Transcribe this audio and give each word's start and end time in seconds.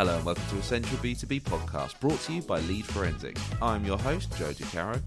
Hello 0.00 0.16
and 0.16 0.24
welcome 0.24 0.42
to 0.48 0.56
Essential 0.56 0.96
B2B 0.96 1.42
podcast 1.42 2.00
brought 2.00 2.18
to 2.20 2.32
you 2.32 2.40
by 2.40 2.58
Lead 2.60 2.86
Forensics. 2.86 3.38
I'm 3.60 3.84
your 3.84 3.98
host, 3.98 4.34
Joe 4.38 4.48
DeCaro. 4.48 4.98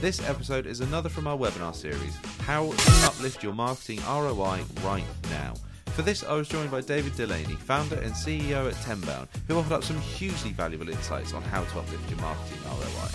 This 0.00 0.20
episode 0.28 0.66
is 0.66 0.78
another 0.78 1.08
from 1.08 1.26
our 1.26 1.36
webinar 1.36 1.74
series, 1.74 2.16
How 2.42 2.70
to 2.70 3.06
Uplift 3.06 3.42
Your 3.42 3.54
Marketing 3.54 3.98
ROI 4.06 4.60
Right 4.84 5.02
Now. 5.30 5.54
For 5.86 6.02
this, 6.02 6.22
I 6.22 6.34
was 6.34 6.46
joined 6.48 6.70
by 6.70 6.80
David 6.80 7.14
Dulany, 7.14 7.56
founder 7.56 7.96
and 7.96 8.12
CEO 8.12 8.68
at 8.70 8.76
Tenbound, 8.84 9.26
who 9.48 9.58
offered 9.58 9.72
up 9.72 9.82
some 9.82 10.00
hugely 10.00 10.52
valuable 10.52 10.88
insights 10.88 11.34
on 11.34 11.42
how 11.42 11.64
to 11.64 11.78
uplift 11.80 12.08
your 12.08 12.20
marketing 12.20 12.58
ROI. 12.66 13.08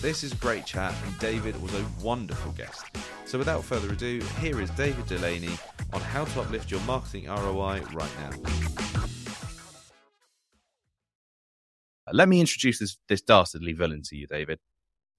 This 0.00 0.24
is 0.24 0.32
great 0.32 0.64
chat, 0.64 0.94
and 1.04 1.18
David 1.18 1.60
was 1.60 1.74
a 1.74 1.84
wonderful 2.02 2.52
guest. 2.52 2.86
So, 3.26 3.36
without 3.36 3.64
further 3.64 3.92
ado, 3.92 4.22
here 4.40 4.62
is 4.62 4.70
David 4.70 5.04
Dulany 5.04 5.60
on 5.92 6.00
how 6.00 6.24
to 6.24 6.40
uplift 6.40 6.70
your 6.70 6.80
marketing 6.80 7.26
ROI 7.26 7.82
right 7.92 8.10
now. 8.18 8.83
Let 12.12 12.28
me 12.28 12.40
introduce 12.40 12.78
this, 12.78 12.98
this 13.08 13.22
dastardly 13.22 13.72
villain 13.72 14.02
to 14.04 14.16
you, 14.16 14.26
David. 14.26 14.58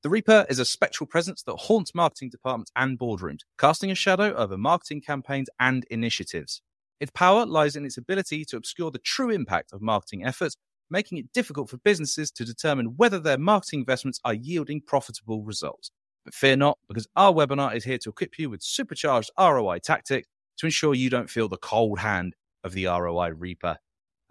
The 0.03 0.09
Reaper 0.09 0.45
is 0.49 0.59
a 0.59 0.65
spectral 0.65 1.07
presence 1.07 1.41
that 1.43 1.55
haunts 1.55 1.95
marketing 1.95 2.29
departments 2.29 2.71
and 2.75 2.99
boardrooms, 2.99 3.39
casting 3.57 3.89
a 3.89 3.95
shadow 3.95 4.35
over 4.35 4.55
marketing 4.55 5.01
campaigns 5.01 5.49
and 5.59 5.83
initiatives. 5.89 6.61
Its 6.99 7.11
power 7.11 7.45
lies 7.45 7.75
in 7.75 7.85
its 7.85 7.97
ability 7.97 8.45
to 8.45 8.57
obscure 8.57 8.91
the 8.91 8.99
true 8.99 9.31
impact 9.31 9.73
of 9.73 9.81
marketing 9.81 10.23
efforts, 10.23 10.57
making 10.91 11.17
it 11.17 11.33
difficult 11.33 11.71
for 11.71 11.77
businesses 11.77 12.29
to 12.31 12.45
determine 12.45 12.93
whether 12.97 13.17
their 13.17 13.39
marketing 13.39 13.79
investments 13.79 14.19
are 14.23 14.35
yielding 14.35 14.79
profitable 14.79 15.43
results. 15.43 15.89
But 16.23 16.35
fear 16.35 16.55
not, 16.55 16.77
because 16.87 17.07
our 17.15 17.33
webinar 17.33 17.75
is 17.75 17.83
here 17.83 17.97
to 17.99 18.09
equip 18.09 18.37
you 18.37 18.51
with 18.51 18.61
supercharged 18.61 19.31
ROI 19.39 19.79
tactics 19.79 20.27
to 20.57 20.67
ensure 20.67 20.93
you 20.93 21.09
don't 21.09 21.31
feel 21.31 21.49
the 21.49 21.57
cold 21.57 21.99
hand 21.99 22.35
of 22.63 22.73
the 22.73 22.85
ROI 22.85 23.29
Reaper. 23.29 23.77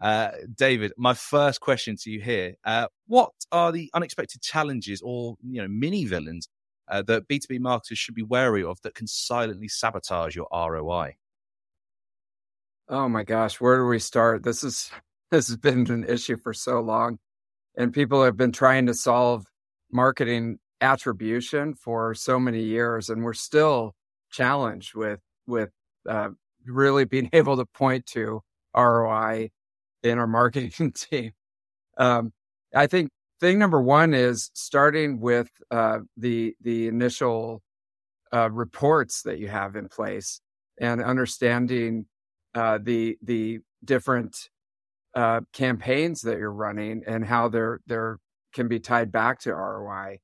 Uh, 0.05 0.33
David, 0.55 0.93
my 0.99 1.15
first 1.15 1.63
question 1.63 1.97
to 1.97 2.11
you 2.11 2.21
here: 2.21 2.57
uh, 2.67 2.89
What 3.07 3.33
are 3.51 3.73
the 3.73 3.91
unexpected 3.95 4.43
challenges 4.43 5.01
or 5.03 5.37
you 5.43 5.63
know 5.63 5.67
mini 5.67 6.05
villains 6.05 6.47
uh, 6.89 7.01
that 7.05 7.27
B 7.27 7.39
two 7.39 7.47
B 7.49 7.59
marketers 7.59 7.99
should 7.99 8.15
be 8.15 8.23
wary 8.23 8.63
of 8.63 8.79
that 8.83 8.95
can 8.95 9.07
silently 9.07 9.67
sabotage 9.67 10.37
your 10.37 10.47
ROI? 10.53 11.17
Oh 12.87 13.09
my 13.09 13.25
gosh, 13.25 13.63
where 13.63 13.79
do 13.79 13.87
we 13.87 13.99
start? 13.99 14.43
This 14.43 14.63
is 14.63 14.91
this 15.31 15.49
has 15.49 15.57
been 15.57 15.91
an 15.91 16.05
issue 16.05 16.37
for 16.37 16.53
so 16.53 16.81
long, 16.81 17.19
and 17.75 17.91
people 17.91 18.23
have 18.25 18.37
been 18.37 18.53
trying 18.53 18.85
to 18.85 18.95
solve 18.95 19.47
marketing 19.91 20.59
attribution 20.83 21.73
for 21.73 22.15
so 22.15 22.39
many 22.39 22.63
years, 22.63 23.09
and 23.09 23.25
we're 23.25 23.33
still 23.33 23.95
challenged 24.31 24.95
with 24.95 25.21
with 25.47 25.71
uh, 26.07 26.29
really 26.67 27.07
being 27.07 27.31
able 27.33 27.57
to 27.57 27.65
point 27.65 28.05
to 28.05 28.43
ROI 28.77 29.49
in 30.05 30.19
our 30.19 30.27
marketing 30.27 30.93
team. 30.95 31.33
Um, 31.97 32.33
I 32.75 32.87
think 32.87 33.11
thing 33.41 33.59
number 33.59 33.81
one 33.81 34.15
is 34.15 34.51
starting 34.55 35.21
with 35.21 35.51
uh, 35.71 36.01
the 36.17 36.55
the 36.61 36.87
initial 36.87 37.63
uh, 38.33 38.51
reports 38.51 39.23
that 39.23 39.39
you 39.39 39.49
have 39.49 39.77
in 39.77 39.89
place 39.89 40.41
and 40.81 41.03
understanding 41.03 42.07
uh, 42.55 42.79
the 42.83 43.17
the 43.23 43.61
different 43.85 44.51
uh, 45.15 45.41
campaigns 45.53 46.23
that 46.23 46.39
you're 46.39 46.53
running 46.53 47.03
and 47.07 47.25
how 47.25 47.49
they're 47.49 47.81
they're 47.87 48.19
can 48.53 48.69
be 48.69 48.79
tied 48.79 49.11
back 49.11 49.41
to 49.41 49.53
ROI. 49.53 50.19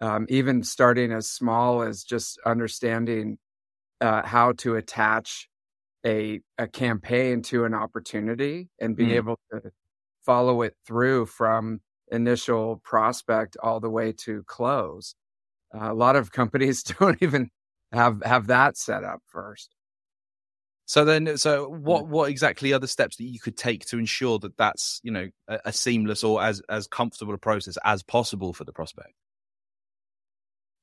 Um, 0.00 0.26
even 0.28 0.62
starting 0.62 1.12
as 1.12 1.28
small 1.28 1.82
as 1.82 2.02
just 2.02 2.38
understanding 2.44 3.38
uh, 4.00 4.26
how 4.26 4.52
to 4.58 4.74
attach 4.74 5.48
a 6.04 6.40
a 6.58 6.66
campaign 6.66 7.42
to 7.42 7.64
an 7.64 7.74
opportunity 7.74 8.68
and 8.80 8.96
being 8.96 9.10
mm. 9.10 9.16
able 9.16 9.38
to 9.50 9.72
follow 10.24 10.62
it 10.62 10.74
through 10.86 11.26
from 11.26 11.80
initial 12.10 12.80
prospect 12.84 13.56
all 13.62 13.80
the 13.80 13.90
way 13.90 14.12
to 14.12 14.42
close. 14.44 15.14
Uh, 15.74 15.92
a 15.92 15.94
lot 15.94 16.16
of 16.16 16.32
companies 16.32 16.82
don't 17.00 17.22
even 17.22 17.50
have 17.92 18.22
have 18.24 18.48
that 18.48 18.76
set 18.76 19.04
up 19.04 19.20
first. 19.26 19.74
So 20.86 21.06
then, 21.06 21.38
so 21.38 21.68
what 21.68 22.06
what 22.06 22.28
exactly 22.28 22.72
are 22.74 22.78
the 22.78 22.88
steps 22.88 23.16
that 23.16 23.24
you 23.24 23.40
could 23.40 23.56
take 23.56 23.86
to 23.86 23.98
ensure 23.98 24.38
that 24.40 24.56
that's 24.58 25.00
you 25.02 25.10
know 25.10 25.28
a, 25.48 25.60
a 25.66 25.72
seamless 25.72 26.22
or 26.22 26.42
as 26.42 26.60
as 26.68 26.86
comfortable 26.86 27.34
a 27.34 27.38
process 27.38 27.78
as 27.84 28.02
possible 28.02 28.52
for 28.52 28.64
the 28.64 28.72
prospect? 28.72 29.14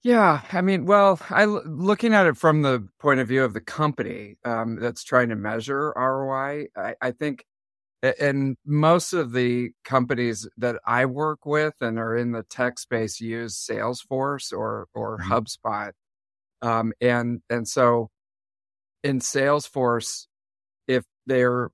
Yeah, 0.04 0.42
I 0.52 0.62
mean, 0.62 0.86
well, 0.86 1.20
I 1.30 1.46
looking 1.46 2.14
at 2.14 2.26
it 2.26 2.36
from 2.36 2.64
the 2.64 2.88
point 3.00 3.20
of 3.20 3.28
view 3.28 3.44
of 3.44 3.54
the 3.54 3.62
company 3.62 4.36
um, 4.44 4.78
that's 4.80 5.04
trying 5.04 5.30
to 5.30 5.36
measure 5.36 5.94
ROI. 5.96 6.68
I, 6.76 6.96
I 7.02 7.12
think, 7.12 7.46
and 8.20 8.58
most 8.66 9.14
of 9.14 9.32
the 9.32 9.72
companies 9.86 10.48
that 10.58 10.78
I 10.88 11.06
work 11.06 11.46
with 11.46 11.76
and 11.82 12.00
are 12.00 12.18
in 12.18 12.32
the 12.32 12.42
tech 12.44 12.80
space 12.80 13.22
use 13.22 13.56
Salesforce 13.56 14.52
or 14.52 14.88
or 14.96 15.20
mm-hmm. 15.20 15.34
HubSpot, 15.34 15.92
um, 16.64 16.94
and 17.00 17.42
and 17.52 17.68
so 17.68 18.10
in 19.04 19.20
Salesforce, 19.20 20.26
if 20.88 21.06
they're 21.28 21.70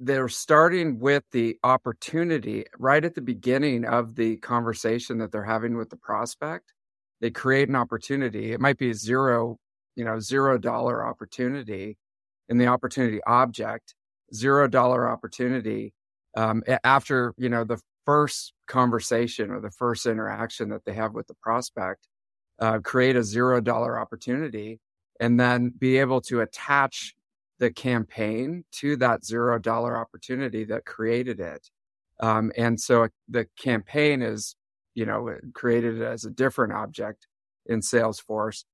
they're 0.00 0.28
starting 0.28 0.98
with 1.00 1.24
the 1.32 1.58
opportunity 1.64 2.64
right 2.78 3.04
at 3.04 3.14
the 3.14 3.20
beginning 3.20 3.84
of 3.84 4.14
the 4.14 4.36
conversation 4.38 5.18
that 5.18 5.32
they're 5.32 5.44
having 5.44 5.76
with 5.76 5.90
the 5.90 5.96
prospect 5.96 6.72
they 7.20 7.30
create 7.30 7.68
an 7.68 7.76
opportunity. 7.76 8.52
It 8.52 8.60
might 8.60 8.78
be 8.78 8.90
a 8.90 8.94
zero, 8.94 9.58
you 9.96 10.04
know, 10.04 10.20
zero 10.20 10.58
dollar 10.58 11.06
opportunity 11.06 11.96
in 12.48 12.58
the 12.58 12.66
opportunity 12.66 13.20
object, 13.26 13.94
zero 14.34 14.68
dollar 14.68 15.08
opportunity 15.08 15.92
um, 16.36 16.62
after, 16.84 17.34
you 17.36 17.48
know, 17.48 17.64
the 17.64 17.80
first 18.04 18.54
conversation 18.66 19.50
or 19.50 19.60
the 19.60 19.70
first 19.70 20.06
interaction 20.06 20.68
that 20.70 20.84
they 20.84 20.94
have 20.94 21.12
with 21.12 21.26
the 21.26 21.34
prospect, 21.42 22.06
uh, 22.60 22.78
create 22.78 23.16
a 23.16 23.22
zero 23.22 23.60
dollar 23.60 23.98
opportunity 23.98 24.80
and 25.20 25.38
then 25.38 25.72
be 25.78 25.98
able 25.98 26.20
to 26.20 26.40
attach 26.40 27.14
the 27.58 27.70
campaign 27.70 28.64
to 28.70 28.96
that 28.96 29.24
zero 29.24 29.58
dollar 29.58 29.96
opportunity 29.96 30.64
that 30.64 30.84
created 30.84 31.40
it. 31.40 31.68
Um, 32.20 32.52
and 32.56 32.80
so 32.80 33.08
the 33.28 33.46
campaign 33.58 34.22
is 34.22 34.54
you 34.98 35.06
know, 35.06 35.32
created 35.54 36.00
it 36.00 36.04
as 36.04 36.24
a 36.24 36.30
different 36.30 36.72
object 36.72 37.28
in 37.66 37.78
Salesforce. 37.78 38.64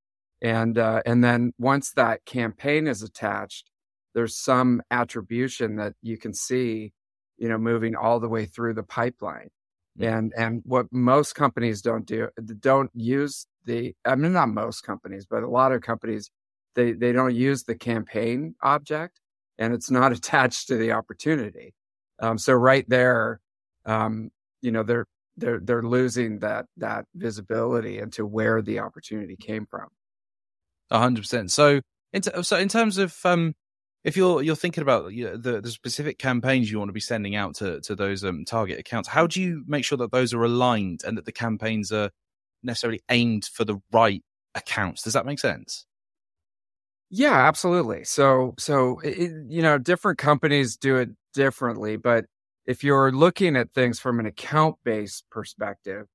And, 0.41 0.79
uh, 0.79 1.03
and 1.05 1.23
then 1.23 1.53
once 1.59 1.93
that 1.97 2.25
campaign 2.25 2.87
is 2.87 3.03
attached, 3.03 3.71
there's 4.15 4.35
some 4.35 4.81
attribution 4.91 5.77
that 5.77 5.93
you 6.01 6.17
can 6.17 6.33
see, 6.33 6.95
you 7.37 7.47
know, 7.47 7.59
moving 7.59 7.95
all 7.95 8.21
the 8.21 8.29
way 8.29 8.47
through 8.47 8.73
the 8.73 8.83
pipeline. 8.83 9.51
And, 10.01 10.33
and 10.35 10.63
what 10.65 10.87
most 10.91 11.35
companies 11.35 11.83
don't 11.83 12.07
do, 12.07 12.29
don't 12.59 12.91
use 12.95 13.47
the, 13.67 13.95
I 14.07 14.15
mean, 14.15 14.33
not 14.33 14.49
most 14.49 14.81
companies, 14.81 15.27
but 15.29 15.43
a 15.43 15.49
lot 15.49 15.73
of 15.73 15.83
companies, 15.83 16.31
they, 16.75 16.93
they 16.93 17.13
don't 17.13 17.35
use 17.35 17.65
the 17.65 17.75
campaign 17.75 18.55
object 18.63 19.21
and 19.59 19.75
it's 19.75 19.91
not 19.91 20.11
attached 20.17 20.69
to 20.69 20.79
the 20.79 20.93
opportunity. 20.93 21.75
Um, 22.19 22.39
so 22.39 22.55
right 22.55 22.89
there, 22.89 23.41
um, 23.85 24.31
you 24.63 24.73
know, 24.73 24.83
they're, 24.83 25.05
they're 25.37 25.61
they're 25.61 25.83
losing 25.83 26.39
that 26.41 26.67
that 26.77 27.07
visibility 27.15 27.99
into 27.99 28.27
where 28.27 28.63
the 28.63 28.79
opportunity 28.79 29.37
came 29.37 29.67
from. 29.67 29.89
A 30.91 30.99
hundred 30.99 31.23
percent. 31.23 31.51
So 31.51 31.81
in 32.13 32.23
t- 32.23 32.43
so 32.43 32.57
in 32.57 32.69
terms 32.69 32.99
of 32.99 33.17
um, 33.25 33.55
if 34.05 34.17
you're 34.17 34.43
you're 34.43 34.57
thinking 34.57 34.83
about 34.83 35.13
you 35.13 35.25
know, 35.25 35.37
the 35.37 35.61
the 35.61 35.71
specific 35.71 36.19
campaigns 36.19 36.71
you 36.71 36.79
want 36.79 36.89
to 36.89 36.95
be 36.95 37.01
sending 37.01 37.35
out 37.35 37.57
to 37.57 37.81
to 37.83 37.95
those 37.95 38.25
um, 38.25 38.45
target 38.45 38.79
accounts, 38.79 39.09
how 39.09 39.27
do 39.27 39.41
you 39.41 39.65
make 39.67 39.85
sure 39.85 39.99
that 39.99 40.13
those 40.13 40.33
are 40.35 40.45
aligned 40.45 41.03
and 41.05 41.17
that 41.19 41.25
the 41.25 41.33
campaigns 41.33 41.91
are 41.91 42.11
necessarily 42.63 43.01
aimed 43.11 43.47
for 43.47 43.65
the 43.65 43.79
right 43.93 44.23
accounts? 44.55 45.03
Does 45.03 45.15
that 45.15 45.27
make 45.27 45.39
sense? 45.39 45.87
Yeah, 47.11 47.47
absolutely. 47.47 48.05
So 48.05 48.55
so 48.59 49.01
it, 49.01 49.31
you 49.49 49.63
know, 49.63 49.79
different 49.79 50.19
companies 50.19 50.77
do 50.77 50.97
it 50.97 51.11
differently, 51.33 51.97
but 51.97 52.27
if 52.67 52.83
you're 52.85 53.13
looking 53.13 53.57
at 53.57 53.73
things 53.73 53.99
from 54.01 54.21
an 54.21 54.27
account 54.27 54.77
based 54.85 55.25
perspective, 55.31 56.07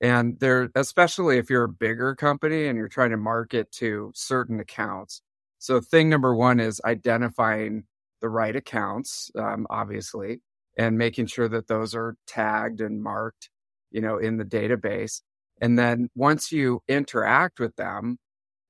and 0.00 0.38
there, 0.40 0.70
especially 0.74 1.38
if 1.38 1.50
you're 1.50 1.64
a 1.64 1.68
bigger 1.68 2.14
company 2.14 2.66
and 2.66 2.76
you're 2.78 2.88
trying 2.88 3.10
to 3.10 3.16
market 3.16 3.72
to 3.72 4.12
certain 4.14 4.60
accounts. 4.60 5.22
So, 5.58 5.80
thing 5.80 6.08
number 6.08 6.34
one 6.34 6.60
is 6.60 6.80
identifying 6.84 7.84
the 8.20 8.28
right 8.28 8.54
accounts, 8.54 9.30
um, 9.36 9.66
obviously, 9.70 10.40
and 10.76 10.96
making 10.96 11.26
sure 11.26 11.48
that 11.48 11.66
those 11.66 11.94
are 11.94 12.16
tagged 12.26 12.80
and 12.80 13.02
marked, 13.02 13.50
you 13.90 14.00
know, 14.00 14.18
in 14.18 14.36
the 14.36 14.44
database. 14.44 15.20
And 15.60 15.78
then 15.78 16.08
once 16.14 16.52
you 16.52 16.80
interact 16.88 17.58
with 17.58 17.74
them, 17.76 18.18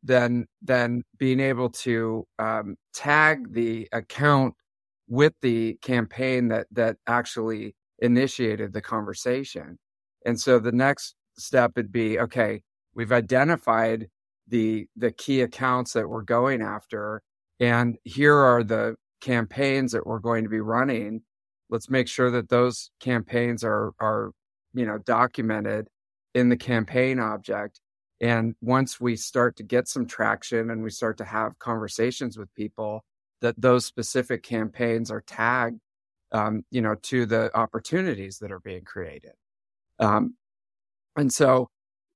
then 0.02 0.46
then 0.62 1.02
being 1.18 1.40
able 1.40 1.70
to 1.70 2.26
um, 2.38 2.76
tag 2.94 3.52
the 3.52 3.88
account 3.92 4.54
with 5.08 5.34
the 5.42 5.74
campaign 5.82 6.48
that 6.48 6.66
that 6.72 6.96
actually 7.06 7.74
initiated 7.98 8.72
the 8.72 8.82
conversation. 8.82 9.78
And 10.24 10.40
so 10.40 10.58
the 10.58 10.72
next 10.72 11.14
step 11.36 11.72
would 11.76 11.90
be 11.90 12.18
okay, 12.18 12.62
we've 12.94 13.12
identified 13.12 14.08
the 14.48 14.86
the 14.96 15.12
key 15.12 15.40
accounts 15.42 15.92
that 15.92 16.08
we're 16.08 16.22
going 16.22 16.62
after 16.62 17.22
and 17.60 17.96
here 18.04 18.36
are 18.36 18.62
the 18.62 18.96
campaigns 19.20 19.92
that 19.92 20.06
we're 20.06 20.18
going 20.18 20.44
to 20.44 20.50
be 20.50 20.60
running 20.60 21.20
let's 21.70 21.90
make 21.90 22.08
sure 22.08 22.30
that 22.30 22.48
those 22.48 22.90
campaigns 23.00 23.62
are 23.62 23.92
are 24.00 24.32
you 24.74 24.86
know 24.86 24.98
documented 24.98 25.88
in 26.34 26.48
the 26.48 26.56
campaign 26.56 27.18
object 27.18 27.80
and 28.20 28.54
once 28.60 29.00
we 29.00 29.16
start 29.16 29.56
to 29.56 29.62
get 29.62 29.86
some 29.86 30.06
traction 30.06 30.70
and 30.70 30.82
we 30.82 30.90
start 30.90 31.18
to 31.18 31.24
have 31.24 31.58
conversations 31.58 32.38
with 32.38 32.52
people 32.54 33.04
that 33.40 33.60
those 33.60 33.86
specific 33.86 34.42
campaigns 34.42 35.10
are 35.10 35.22
tagged 35.22 35.80
um, 36.32 36.64
you 36.70 36.80
know 36.80 36.94
to 36.94 37.26
the 37.26 37.56
opportunities 37.56 38.38
that 38.38 38.52
are 38.52 38.60
being 38.60 38.84
created. 38.84 39.32
Um, 39.98 40.34
and 41.16 41.32
so 41.32 41.68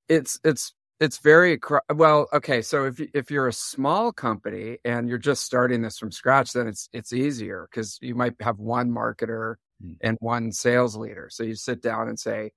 it's 0.08 0.38
it's 0.44 0.74
it's 1.00 1.19
very 1.19 1.58
well 1.94 2.28
okay 2.32 2.62
so 2.62 2.84
if 2.84 3.00
if 3.14 3.30
you're 3.30 3.48
a 3.48 3.52
small 3.52 4.12
company 4.12 4.78
and 4.84 5.08
you're 5.08 5.19
just 5.19 5.42
starting 5.42 5.82
this 5.82 5.98
from 5.98 6.12
scratch 6.12 6.52
then 6.52 6.69
it's 6.69 6.88
it's 6.92 7.12
easier 7.12 7.68
cuz 7.72 7.98
you 8.00 8.14
might 8.14 8.34
have 8.40 8.58
one 8.58 8.90
marketer 8.90 9.56
mm. 9.84 9.96
and 10.00 10.16
one 10.20 10.52
sales 10.52 10.96
leader. 10.96 11.28
So 11.30 11.42
you 11.42 11.54
sit 11.54 11.82
down 11.82 12.08
and 12.08 12.18
say 12.18 12.52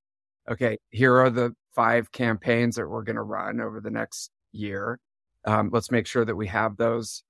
okay 0.50 0.77
here 0.91 1.18
are 1.18 1.29
the 1.29 1.56
five 1.73 2.11
campaigns 2.11 2.75
that 2.75 2.88
we're 2.88 3.03
going 3.03 3.15
to 3.18 3.21
run 3.21 3.59
over 3.59 3.81
the 3.81 3.91
next 3.91 4.31
year. 4.51 5.00
Um, 5.45 5.69
let's 5.73 5.91
make 5.91 6.07
sure 6.07 6.25
that 6.25 6.35
we 6.35 6.47
have 6.47 6.77
those 6.77 7.23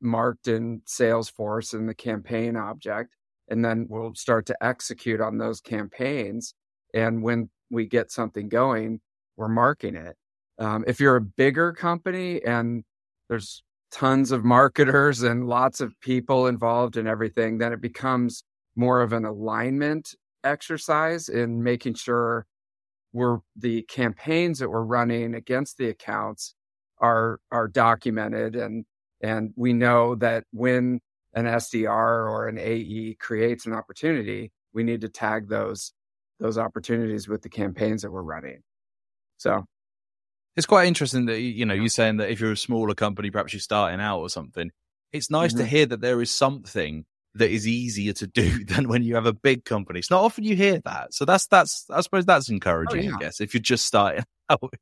marked 0.00 0.48
in 0.48 0.82
salesforce 0.86 1.74
in 1.74 1.86
the 1.86 1.94
campaign 1.94 2.56
object 2.56 3.14
and 3.48 3.64
then 3.64 3.86
we'll 3.88 4.14
start 4.14 4.46
to 4.46 4.56
execute 4.60 5.20
on 5.20 5.38
those 5.38 5.60
campaigns. 5.60 6.54
And 6.94 7.22
when 7.22 7.48
we 7.70 7.86
get 7.86 8.10
something 8.10 8.48
going 8.48 9.00
we're 9.36 9.48
marking 9.48 9.94
it. 9.94 10.16
Um, 10.58 10.84
if 10.86 11.00
you're 11.00 11.16
a 11.16 11.20
bigger 11.20 11.72
company 11.72 12.42
and 12.44 12.84
there's 13.28 13.62
tons 13.92 14.32
of 14.32 14.44
marketers 14.44 15.22
and 15.22 15.46
lots 15.46 15.80
of 15.80 15.98
people 16.00 16.46
involved 16.46 16.96
in 16.96 17.06
everything, 17.06 17.58
then 17.58 17.72
it 17.72 17.80
becomes 17.80 18.44
more 18.74 19.02
of 19.02 19.12
an 19.12 19.24
alignment 19.24 20.14
exercise 20.44 21.28
in 21.28 21.62
making 21.62 21.94
sure 21.94 22.46
we're 23.12 23.38
the 23.56 23.82
campaigns 23.82 24.58
that 24.58 24.70
we're 24.70 24.82
running 24.82 25.34
against 25.34 25.78
the 25.78 25.88
accounts 25.88 26.54
are 27.00 27.40
are 27.50 27.68
documented 27.68 28.54
and 28.54 28.84
and 29.20 29.52
we 29.56 29.72
know 29.72 30.14
that 30.16 30.44
when 30.52 31.00
an 31.34 31.44
SDR 31.44 32.30
or 32.30 32.48
an 32.48 32.58
AE 32.58 33.16
creates 33.20 33.66
an 33.66 33.72
opportunity, 33.72 34.52
we 34.72 34.82
need 34.82 35.02
to 35.02 35.08
tag 35.08 35.48
those 35.48 35.92
those 36.38 36.58
opportunities 36.58 37.28
with 37.28 37.42
the 37.42 37.48
campaigns 37.48 38.02
that 38.02 38.10
we're 38.10 38.22
running. 38.22 38.62
So 39.38 39.64
it's 40.56 40.66
quite 40.66 40.86
interesting 40.86 41.26
that 41.26 41.40
you 41.40 41.66
know 41.66 41.74
you're 41.74 41.88
saying 41.88 42.16
that 42.18 42.30
if 42.30 42.40
you're 42.40 42.52
a 42.52 42.56
smaller 42.56 42.94
company, 42.94 43.30
perhaps 43.30 43.52
you're 43.52 43.60
starting 43.60 44.00
out 44.00 44.20
or 44.20 44.28
something. 44.28 44.70
It's 45.12 45.30
nice 45.30 45.52
mm-hmm. 45.52 45.60
to 45.60 45.66
hear 45.66 45.86
that 45.86 46.00
there 46.00 46.20
is 46.20 46.30
something 46.30 47.04
that 47.34 47.50
is 47.50 47.68
easier 47.68 48.12
to 48.14 48.26
do 48.26 48.64
than 48.66 48.88
when 48.88 49.02
you 49.02 49.14
have 49.14 49.26
a 49.26 49.32
big 49.32 49.64
company. 49.64 49.98
It's 49.98 50.10
not 50.10 50.22
often 50.22 50.44
you 50.44 50.56
hear 50.56 50.80
that, 50.84 51.14
so 51.14 51.24
that's 51.24 51.46
that's 51.46 51.86
I 51.90 52.00
suppose 52.00 52.24
that's 52.24 52.48
encouraging. 52.48 53.00
Oh, 53.00 53.10
yeah. 53.10 53.16
I 53.16 53.18
guess 53.18 53.40
if 53.40 53.54
you're 53.54 53.60
just 53.60 53.86
starting 53.86 54.24
out. 54.48 54.72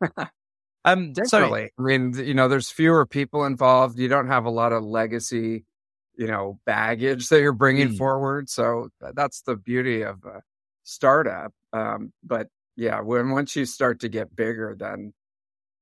um, 0.84 1.12
definitely. 1.12 1.70
So, 1.76 1.82
I 1.82 1.86
mean, 1.86 2.14
you 2.14 2.34
know, 2.34 2.48
there's 2.48 2.70
fewer 2.70 3.06
people 3.06 3.44
involved. 3.44 3.98
You 3.98 4.08
don't 4.08 4.28
have 4.28 4.44
a 4.44 4.50
lot 4.50 4.72
of 4.72 4.82
legacy, 4.84 5.64
you 6.16 6.26
know, 6.26 6.58
baggage 6.64 7.28
that 7.28 7.40
you're 7.40 7.52
bringing 7.52 7.90
mm. 7.90 7.98
forward. 7.98 8.48
So 8.48 8.88
that's 9.14 9.42
the 9.42 9.56
beauty 9.56 10.02
of 10.02 10.24
a 10.24 10.42
startup. 10.84 11.52
Um, 11.72 12.12
but 12.22 12.48
yeah, 12.76 13.00
when 13.00 13.30
once 13.30 13.56
you 13.56 13.66
start 13.66 14.00
to 14.00 14.08
get 14.08 14.34
bigger, 14.34 14.76
then 14.78 15.12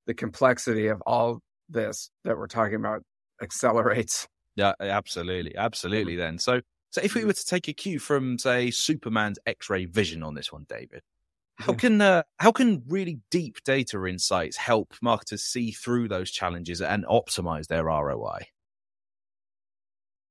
the 0.06 0.14
complexity 0.14 0.88
of 0.88 1.02
all 1.06 1.40
this 1.68 2.10
that 2.24 2.38
we're 2.38 2.46
talking 2.46 2.76
about 2.76 3.02
accelerates. 3.42 4.26
Yeah, 4.56 4.72
absolutely, 4.80 5.56
absolutely. 5.56 6.16
Then, 6.16 6.38
so 6.38 6.60
so 6.90 7.02
if 7.02 7.14
we 7.14 7.20
mm-hmm. 7.20 7.28
were 7.28 7.34
to 7.34 7.44
take 7.44 7.68
a 7.68 7.74
cue 7.74 7.98
from 7.98 8.38
say 8.38 8.70
Superman's 8.70 9.38
X-ray 9.46 9.84
vision 9.84 10.22
on 10.22 10.34
this 10.34 10.50
one, 10.50 10.64
David, 10.68 11.02
how 11.58 11.72
can 11.72 12.00
uh, 12.00 12.22
how 12.38 12.52
can 12.52 12.82
really 12.86 13.20
deep 13.30 13.62
data 13.64 14.04
insights 14.06 14.56
help 14.56 14.94
marketers 15.00 15.42
see 15.42 15.72
through 15.72 16.08
those 16.08 16.30
challenges 16.30 16.82
and 16.82 17.04
optimize 17.06 17.66
their 17.66 17.84
ROI? 17.84 18.46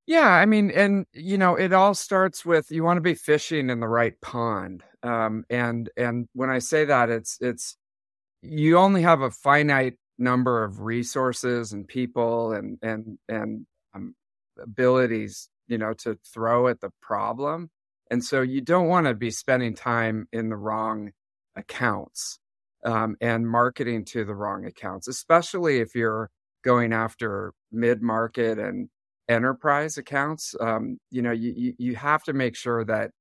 Yeah, 0.08 0.30
I 0.30 0.46
mean, 0.46 0.70
and 0.70 1.08
you 1.14 1.38
know, 1.38 1.56
it 1.56 1.74
all 1.74 1.96
starts 1.96 2.46
with 2.46 2.70
you 2.70 2.84
want 2.84 2.98
to 2.98 3.02
be 3.02 3.16
fishing 3.16 3.70
in 3.72 3.80
the 3.80 3.88
right 3.88 4.20
pond. 4.22 4.84
Um, 5.02 5.46
and 5.50 5.90
and 5.98 6.28
when 6.34 6.50
I 6.52 6.60
say 6.60 6.86
that, 6.86 7.10
it's 7.10 7.38
it's 7.42 7.76
you 8.44 8.78
only 8.78 9.02
have 9.02 9.22
a 9.22 9.32
finite 9.32 9.96
number 10.20 10.64
of 10.64 10.82
resources 10.82 11.74
and 11.74 11.88
people 11.88 12.54
and 12.54 12.78
and 12.84 13.18
and 13.28 13.66
um, 13.96 14.16
abilities, 14.62 15.50
you 15.68 15.80
know, 15.80 15.94
to 15.94 16.20
throw 16.34 16.68
at 16.68 16.82
the 16.82 16.92
problem. 17.02 17.72
And 18.12 18.24
so 18.24 18.42
you 18.42 18.62
don't 18.62 18.88
want 18.88 19.08
to 19.08 19.14
be 19.14 19.32
spending 19.32 19.74
time 19.74 20.28
in 20.32 20.50
the 20.50 20.56
wrong 20.56 21.12
accounts 21.56 22.40
um, 22.86 23.16
and 23.20 23.48
marketing 23.48 24.06
to 24.06 24.26
the 24.26 24.36
wrong 24.36 24.66
accounts, 24.66 25.08
especially 25.08 25.80
if 25.80 25.96
you're 25.96 26.30
going 26.64 26.94
after 26.94 27.54
mid 27.72 28.02
market 28.02 28.60
and 28.60 28.90
enterprise 29.28 29.98
accounts, 29.98 30.56
um, 30.60 31.00
you 31.10 31.22
know, 31.22 31.32
you, 31.32 31.74
you 31.78 31.96
have 31.96 32.24
to 32.24 32.34
make 32.34 32.56
sure 32.56 32.86
that 32.86 33.12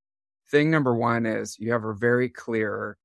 thing 0.50 0.70
number 0.70 0.94
one 0.94 1.24
is 1.24 1.56
you 1.58 1.72
have 1.72 1.84
a 1.84 1.94
very 1.94 2.28
clear 2.28 2.96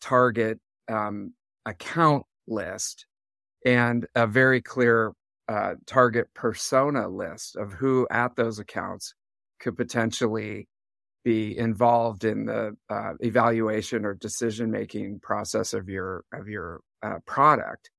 target 0.00 0.58
um, 0.88 1.32
account 1.66 2.24
list 2.48 3.06
and 3.64 4.06
a 4.14 4.26
very 4.26 4.60
clear 4.60 5.12
uh, 5.48 5.74
target 5.86 6.28
persona 6.34 7.08
list 7.08 7.56
of 7.56 7.72
who 7.72 8.06
at 8.10 8.34
those 8.36 8.58
accounts 8.58 9.14
could 9.60 9.76
potentially 9.76 10.66
be 11.24 11.56
involved 11.56 12.24
in 12.24 12.46
the 12.46 12.76
uh, 12.88 13.12
evaluation 13.20 14.04
or 14.04 14.14
decision 14.14 14.70
making 14.70 15.20
process 15.20 15.74
of 15.74 15.88
your 15.88 16.24
of 16.32 16.48
your 16.48 16.80
uh, 17.02 17.18
product. 17.26 17.90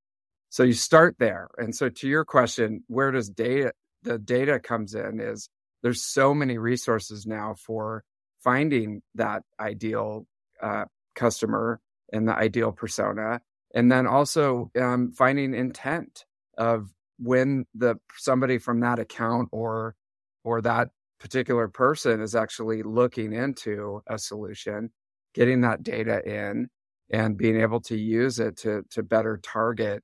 So 0.50 0.64
you 0.64 0.74
start 0.74 1.16
there. 1.20 1.50
And 1.58 1.76
so 1.76 1.90
to 1.90 2.08
your 2.08 2.26
question, 2.26 2.84
where 2.88 3.12
does 3.12 3.30
data 3.30 3.74
the 4.04 4.18
data 4.18 4.60
comes 4.60 4.96
in 4.96 5.20
is 5.20 5.50
there's 5.84 6.04
so 6.04 6.34
many 6.34 6.58
resources 6.58 7.26
now 7.26 7.56
for 7.56 8.04
finding 8.44 9.02
that 9.16 9.44
ideal 9.60 10.26
uh, 10.62 10.86
customer 11.16 11.80
and 12.12 12.28
the 12.28 12.36
ideal 12.36 12.72
persona 12.72 13.40
and 13.74 13.92
then 13.92 14.08
also 14.08 14.72
um, 14.80 15.12
finding 15.12 15.54
intent 15.54 16.26
of 16.58 16.90
when 17.20 17.66
the 17.76 17.96
somebody 18.18 18.58
from 18.58 18.82
that 18.82 19.00
account 19.00 19.50
or 19.52 19.96
or 20.44 20.62
that 20.62 20.90
particular 21.22 21.68
person 21.68 22.22
is 22.22 22.36
actually 22.36 22.84
looking 22.84 23.34
into 23.34 24.02
a 24.08 24.18
solution 24.18 24.90
getting 25.34 25.62
that 25.62 25.84
data 25.84 26.22
in 26.28 26.68
and 27.12 27.38
being 27.38 27.62
able 27.62 27.80
to 27.80 27.96
use 27.96 28.40
it 28.40 28.58
to 28.58 28.84
to 28.90 29.04
better 29.04 29.40
target 29.44 30.04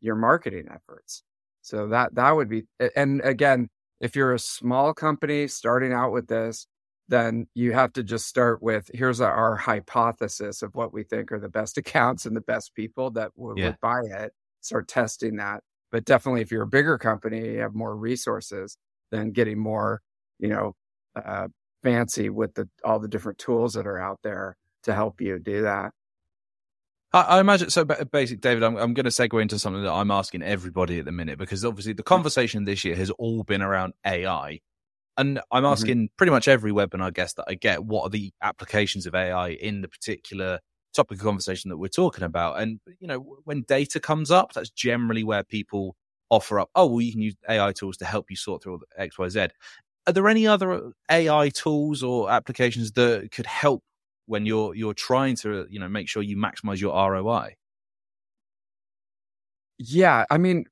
your 0.00 0.16
marketing 0.16 0.66
efforts 0.74 1.22
so 1.66 1.88
that 1.88 2.14
that 2.14 2.30
would 2.30 2.48
be 2.48 2.62
and 2.94 3.20
again, 3.22 3.68
if 4.00 4.14
you're 4.14 4.34
a 4.34 4.38
small 4.38 4.94
company 4.94 5.48
starting 5.48 5.92
out 5.92 6.12
with 6.12 6.28
this, 6.28 6.68
then 7.08 7.48
you 7.54 7.72
have 7.72 7.92
to 7.94 8.04
just 8.04 8.28
start 8.28 8.62
with 8.62 8.88
here's 8.94 9.20
our 9.20 9.56
hypothesis 9.56 10.62
of 10.62 10.76
what 10.76 10.92
we 10.92 11.02
think 11.02 11.32
are 11.32 11.40
the 11.40 11.48
best 11.48 11.76
accounts 11.82 12.24
and 12.24 12.36
the 12.36 12.40
best 12.42 12.72
people 12.76 13.10
that 13.10 13.32
would, 13.34 13.58
yeah. 13.58 13.66
would 13.66 13.80
buy 13.82 13.98
it. 14.08 14.32
Start 14.60 14.86
testing 14.86 15.34
that. 15.38 15.64
But 15.90 16.04
definitely, 16.04 16.42
if 16.42 16.52
you're 16.52 16.62
a 16.62 16.68
bigger 16.68 16.98
company, 16.98 17.54
you 17.54 17.58
have 17.58 17.74
more 17.74 17.96
resources, 17.96 18.76
then 19.10 19.32
getting 19.32 19.58
more, 19.58 20.02
you 20.38 20.48
know, 20.48 20.74
uh, 21.16 21.48
fancy 21.82 22.30
with 22.30 22.54
the 22.54 22.68
all 22.84 22.98
the 22.98 23.08
different 23.08 23.38
tools 23.38 23.74
that 23.74 23.86
are 23.86 23.98
out 23.98 24.18
there 24.22 24.56
to 24.84 24.94
help 24.94 25.20
you 25.20 25.38
do 25.38 25.62
that. 25.62 25.92
I, 27.12 27.40
imagine 27.40 27.70
so. 27.70 27.84
Basic, 27.84 28.40
David. 28.40 28.62
I'm, 28.62 28.76
I'm 28.76 28.92
going 28.92 29.04
to 29.04 29.10
segue 29.10 29.40
into 29.40 29.58
something 29.58 29.82
that 29.82 29.92
I'm 29.92 30.10
asking 30.10 30.42
everybody 30.42 30.98
at 30.98 31.06
the 31.06 31.12
minute 31.12 31.38
because 31.38 31.64
obviously 31.64 31.94
the 31.94 32.02
conversation 32.02 32.64
this 32.64 32.84
year 32.84 32.96
has 32.96 33.10
all 33.10 33.42
been 33.42 33.62
around 33.62 33.94
AI, 34.04 34.60
and 35.16 35.40
I'm 35.50 35.62
mm-hmm. 35.62 35.72
asking 35.72 35.96
mm-hmm. 35.96 36.14
pretty 36.18 36.32
much 36.32 36.46
every 36.48 36.72
webinar 36.72 37.14
guest 37.14 37.36
that 37.36 37.46
I 37.48 37.54
get 37.54 37.84
what 37.84 38.02
are 38.02 38.10
the 38.10 38.32
applications 38.42 39.06
of 39.06 39.14
AI 39.14 39.50
in 39.50 39.80
the 39.80 39.88
particular 39.88 40.58
topic 40.94 41.18
of 41.18 41.24
conversation 41.24 41.70
that 41.70 41.78
we're 41.78 41.88
talking 41.88 42.24
about. 42.24 42.60
And 42.60 42.80
you 42.98 43.06
know, 43.06 43.38
when 43.44 43.62
data 43.62 43.98
comes 43.98 44.30
up, 44.30 44.52
that's 44.52 44.70
generally 44.70 45.24
where 45.24 45.44
people 45.44 45.96
offer 46.30 46.60
up, 46.60 46.70
oh, 46.74 46.86
well, 46.86 47.00
you 47.00 47.12
can 47.12 47.22
use 47.22 47.36
AI 47.48 47.72
tools 47.72 47.96
to 47.98 48.04
help 48.04 48.30
you 48.30 48.36
sort 48.36 48.62
through 48.62 48.72
all 48.72 48.78
the 48.78 49.02
X, 49.02 49.18
Y, 49.18 49.28
Z. 49.28 49.48
Are 50.06 50.12
there 50.12 50.28
any 50.28 50.46
other 50.46 50.92
AI 51.10 51.48
tools 51.50 52.02
or 52.02 52.30
applications 52.30 52.92
that 52.92 53.30
could 53.32 53.46
help 53.46 53.82
when 54.26 54.46
you're 54.46 54.74
you're 54.74 54.94
trying 54.94 55.36
to 55.36 55.66
you 55.70 55.80
know 55.80 55.88
make 55.88 56.08
sure 56.08 56.22
you 56.22 56.36
maximize 56.36 56.80
your 56.80 56.94
ROI? 56.94 57.54
Yeah, 59.78 60.24
I 60.30 60.38
mean, 60.38 60.64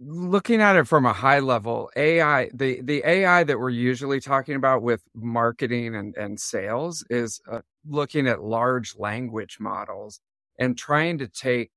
looking 0.00 0.60
at 0.60 0.76
it 0.76 0.86
from 0.86 1.06
a 1.06 1.12
high 1.12 1.40
level, 1.40 1.90
AI 1.96 2.50
the 2.54 2.80
the 2.82 3.02
AI 3.06 3.44
that 3.44 3.58
we're 3.58 3.70
usually 3.70 4.20
talking 4.20 4.56
about 4.56 4.82
with 4.82 5.02
marketing 5.14 5.94
and 5.96 6.16
and 6.16 6.38
sales 6.40 7.04
is 7.10 7.40
uh, 7.50 7.60
looking 7.88 8.26
at 8.28 8.42
large 8.42 8.96
language 8.96 9.58
models 9.60 10.20
and 10.58 10.78
trying 10.78 11.18
to 11.18 11.28
take 11.28 11.70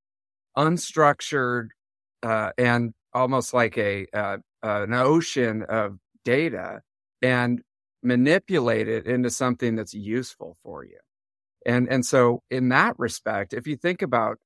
unstructured 0.57 1.69
uh, 2.23 2.51
and 2.57 2.93
almost 3.13 3.53
like 3.53 3.77
a 3.77 4.07
uh, 4.13 4.37
an 4.63 4.93
ocean 4.93 5.63
of 5.69 5.99
data 6.25 6.81
and 7.21 7.61
manipulate 8.03 8.87
it 8.87 9.05
into 9.05 9.29
something 9.29 9.75
that's 9.75 9.93
useful 9.93 10.57
for 10.63 10.83
you. 10.85 10.97
And 11.65 11.87
and 11.89 12.05
so 12.05 12.43
in 12.49 12.69
that 12.69 12.97
respect, 12.97 13.53
if 13.53 13.67
you 13.67 13.75
think 13.75 14.01
about 14.01 14.37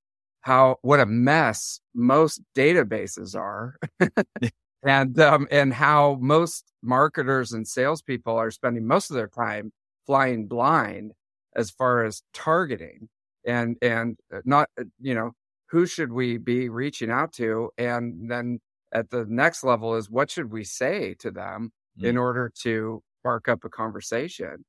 how 0.41 0.77
what 0.81 0.99
a 0.99 1.05
mess 1.05 1.79
most 1.93 2.41
databases 2.55 3.35
are, 3.35 3.75
and 4.83 5.19
um, 5.19 5.47
and 5.51 5.73
how 5.73 6.17
most 6.19 6.71
marketers 6.81 7.53
and 7.53 7.67
salespeople 7.67 8.35
are 8.35 8.51
spending 8.51 8.87
most 8.87 9.09
of 9.11 9.15
their 9.15 9.27
time 9.27 9.71
flying 10.07 10.47
blind 10.47 11.13
as 11.55 11.69
far 11.69 12.03
as 12.03 12.23
targeting 12.33 13.07
and 13.45 13.77
and 13.81 14.17
uh, 14.33 14.39
not 14.45 14.69
uh, 14.79 14.83
you 14.99 15.13
know 15.13 15.31
who 15.69 15.85
should 15.85 16.11
we 16.11 16.37
be 16.37 16.69
reaching 16.69 17.11
out 17.11 17.33
to 17.33 17.69
and 17.77 18.29
then 18.29 18.59
at 18.93 19.09
the 19.09 19.25
next 19.27 19.63
level 19.63 19.95
is 19.95 20.09
what 20.09 20.29
should 20.29 20.51
we 20.51 20.63
say 20.63 21.15
to 21.19 21.31
them 21.31 21.71
mm. 21.99 22.05
in 22.05 22.17
order 22.17 22.51
to 22.63 23.01
spark 23.19 23.47
up 23.47 23.63
a 23.63 23.69
conversation. 23.69 24.65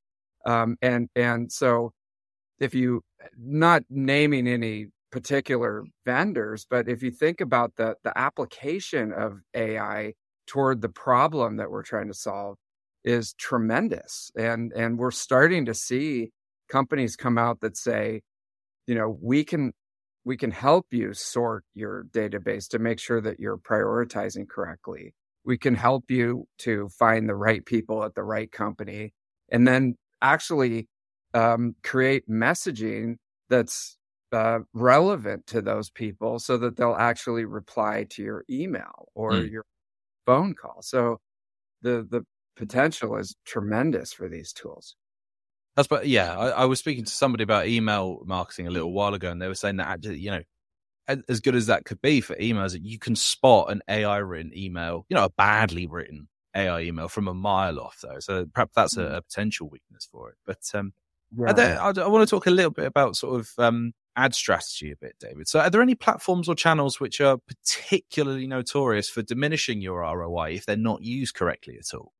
Um, 0.47 0.77
and 0.83 1.09
and 1.15 1.51
so 1.53 1.93
if 2.59 2.75
you 2.75 3.03
not 3.39 3.83
naming 3.89 4.49
any 4.49 4.87
particular 5.11 5.85
vendors 6.07 6.67
but 6.69 6.89
if 6.89 7.03
you 7.03 7.11
think 7.11 7.41
about 7.41 7.77
the 7.77 7.95
the 8.03 8.17
application 8.17 9.13
of 9.13 9.41
ai 9.55 10.15
toward 10.47 10.81
the 10.81 10.89
problem 10.89 11.57
that 11.57 11.71
we're 11.71 11.83
trying 11.83 12.09
to 12.09 12.15
solve 12.15 12.57
is 13.05 13.35
tremendous. 13.35 14.31
And 14.37 14.73
and 14.73 14.99
we're 14.99 15.11
starting 15.11 15.67
to 15.67 15.75
see 15.75 16.31
companies 16.69 17.17
come 17.17 17.39
out 17.39 17.61
that 17.61 17.77
say 17.77 18.23
you 18.87 18.95
know 18.95 19.17
we 19.21 19.45
can 19.45 19.73
we 20.25 20.37
can 20.37 20.51
help 20.51 20.87
you 20.91 21.13
sort 21.13 21.65
your 21.75 22.05
database 22.13 22.69
to 22.69 22.79
make 22.79 23.01
sure 23.01 23.21
that 23.21 23.41
you're 23.41 23.59
prioritizing 23.59 24.49
correctly 24.49 25.15
we 25.45 25.59
can 25.59 25.75
help 25.75 26.11
you 26.11 26.47
to 26.59 26.89
find 26.89 27.29
the 27.29 27.35
right 27.35 27.65
people 27.65 28.05
at 28.05 28.15
the 28.15 28.23
right 28.23 28.51
company 28.51 29.13
and 29.51 29.67
then 29.67 29.97
actually 30.21 30.89
um, 31.35 31.75
create 31.83 32.29
messaging 32.29 33.17
that's 33.49 33.99
uh, 34.33 34.61
relevant 34.73 35.47
to 35.47 35.61
those 35.61 35.91
people 35.91 36.39
so 36.39 36.57
that 36.57 36.77
they'll 36.77 36.95
actually 36.95 37.45
reply 37.45 38.07
to 38.09 38.23
your 38.23 38.45
email 38.49 39.09
or 39.15 39.33
mm. 39.33 39.51
your 39.51 39.65
phone 40.25 40.55
call 40.55 40.81
so 40.81 41.19
the 41.83 42.07
the 42.11 42.25
potential 42.57 43.17
is 43.17 43.35
tremendous 43.45 44.13
for 44.13 44.29
these 44.29 44.53
tools 44.53 44.95
that's 45.77 45.89
but 45.89 46.07
yeah, 46.07 46.37
I, 46.37 46.49
I, 46.49 46.65
was 46.67 46.79
speaking 46.79 47.05
to 47.05 47.11
somebody 47.11 47.45
about 47.45 47.67
email 47.67 48.23
marketing 48.27 48.67
a 48.67 48.71
little 48.71 48.93
while 48.93 49.15
ago, 49.15 49.31
and 49.31 49.41
they 49.41 49.49
were 49.49 49.55
saying 49.55 49.77
that 49.77 50.05
you 50.05 50.31
know, 50.31 50.43
as 51.07 51.41
good 51.41 51.55
as 51.55 51.67
that 51.67 51.85
could 51.85 52.01
be 52.01 52.21
for 52.21 52.37
emails, 52.37 52.79
you 52.81 52.99
can 52.99 53.17
spot 53.17 53.71
an 53.71 53.83
AI 53.89 54.19
written 54.19 54.57
email, 54.57 55.05
you 55.09 55.17
know, 55.17 55.25
a 55.25 55.31
badly 55.31 55.87
written 55.87 56.29
AI 56.55 56.83
email 56.83 57.09
from 57.09 57.29
a 57.29 57.35
mile 57.35 57.81
off, 57.81 58.01
though. 58.03 58.19
So 58.21 58.47
perhaps 58.53 58.75
that's 58.75 58.97
a, 58.97 59.03
mm. 59.03 59.17
a 59.17 59.23
potential 59.23 59.69
weakness 59.69 60.09
for 60.11 60.31
it. 60.31 60.37
But 60.47 60.61
um, 60.75 60.93
I, 61.47 61.53
I, 61.53 61.89
I, 61.89 62.09
want 62.09 62.29
to 62.29 62.31
talk 62.31 62.47
a 62.47 62.51
little 62.51 62.71
bit 62.71 62.87
about 62.87 63.17
sort 63.17 63.41
of 63.41 63.51
um, 63.59 63.93
ad 64.17 64.35
strategy 64.35 64.93
a 64.93 64.97
bit, 64.97 65.17
David. 65.19 65.49
So, 65.49 65.61
are 65.61 65.71
there 65.71 65.83
any 65.83 65.95
platforms 65.95 66.49
or 66.49 66.55
channels 66.55 67.01
which 67.01 67.21
are 67.21 67.39
particularly 67.39 68.47
notorious 68.47 69.09
for 69.09 69.23
diminishing 69.23 69.81
your 69.81 70.01
ROI 70.01 70.53
if 70.53 70.67
they're 70.67 70.77
not 70.77 71.03
used 71.03 71.35
correctly 71.35 71.79
at 71.79 71.97
all? 71.97 72.13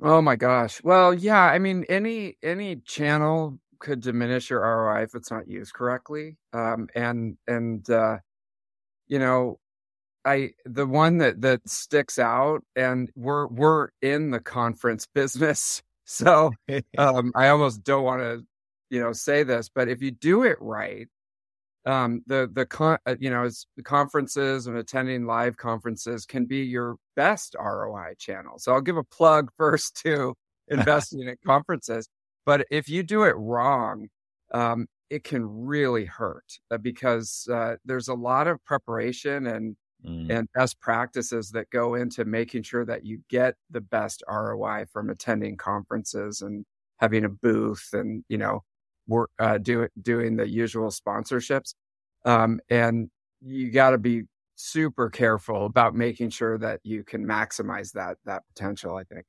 Oh 0.00 0.22
my 0.22 0.36
gosh. 0.36 0.82
Well, 0.82 1.12
yeah, 1.12 1.42
I 1.42 1.58
mean 1.58 1.84
any 1.88 2.38
any 2.42 2.76
channel 2.76 3.58
could 3.82 4.00
diminish 4.00 4.50
your 4.50 4.60
ROI 4.60 5.02
if 5.02 5.14
it's 5.14 5.30
not 5.30 5.48
used 5.48 5.74
correctly. 5.74 6.36
Um 6.52 6.88
and 6.94 7.36
and 7.46 7.88
uh 7.90 8.18
you 9.08 9.18
know, 9.18 9.58
I 10.24 10.52
the 10.64 10.86
one 10.86 11.18
that 11.18 11.42
that 11.42 11.68
sticks 11.68 12.18
out 12.18 12.62
and 12.76 13.10
we're 13.16 13.48
we're 13.48 13.88
in 14.00 14.30
the 14.30 14.40
conference 14.40 15.06
business. 15.14 15.82
So 16.04 16.52
um 16.98 17.32
I 17.34 17.48
almost 17.48 17.84
don't 17.84 18.04
want 18.04 18.22
to, 18.22 18.46
you 18.90 19.00
know, 19.00 19.12
say 19.12 19.42
this, 19.42 19.68
but 19.68 19.88
if 19.88 20.00
you 20.02 20.12
do 20.12 20.44
it 20.44 20.56
right, 20.60 21.08
um, 21.84 22.22
the 22.26 22.48
the 22.52 22.66
con- 22.66 22.98
uh, 23.06 23.16
you 23.18 23.30
know 23.30 23.48
the 23.76 23.82
conferences 23.82 24.66
and 24.66 24.76
attending 24.76 25.26
live 25.26 25.56
conferences 25.56 26.24
can 26.24 26.44
be 26.46 26.58
your 26.58 26.96
best 27.16 27.56
ROI 27.58 28.14
channel. 28.18 28.58
So 28.58 28.72
I'll 28.72 28.80
give 28.80 28.96
a 28.96 29.04
plug 29.04 29.50
first 29.58 30.00
to 30.04 30.34
investing 30.68 31.22
in 31.22 31.36
conferences, 31.44 32.08
but 32.44 32.66
if 32.70 32.88
you 32.88 33.02
do 33.02 33.24
it 33.24 33.34
wrong, 33.36 34.08
um, 34.52 34.86
it 35.10 35.24
can 35.24 35.66
really 35.66 36.04
hurt 36.04 36.58
uh, 36.70 36.78
because 36.78 37.46
uh, 37.52 37.76
there's 37.84 38.08
a 38.08 38.14
lot 38.14 38.46
of 38.46 38.64
preparation 38.64 39.46
and 39.46 39.76
mm. 40.04 40.30
and 40.30 40.48
best 40.54 40.80
practices 40.80 41.50
that 41.50 41.70
go 41.70 41.94
into 41.94 42.24
making 42.24 42.62
sure 42.62 42.84
that 42.84 43.04
you 43.04 43.20
get 43.28 43.54
the 43.70 43.80
best 43.80 44.22
ROI 44.28 44.86
from 44.92 45.10
attending 45.10 45.56
conferences 45.56 46.40
and 46.40 46.64
having 46.98 47.24
a 47.24 47.28
booth 47.28 47.90
and 47.92 48.24
you 48.28 48.38
know 48.38 48.62
work 49.06 49.30
uh, 49.38 49.58
do, 49.58 49.88
doing 50.00 50.36
the 50.36 50.48
usual 50.48 50.88
sponsorships. 50.88 51.74
Um, 52.24 52.60
and 52.70 53.10
you 53.40 53.70
got 53.70 53.90
to 53.90 53.98
be 53.98 54.22
super 54.54 55.10
careful 55.10 55.66
about 55.66 55.94
making 55.94 56.30
sure 56.30 56.56
that 56.58 56.80
you 56.84 57.02
can 57.04 57.26
maximize 57.26 57.92
that 57.92 58.16
that 58.24 58.42
potential. 58.48 58.96
I 58.96 59.04
think. 59.04 59.26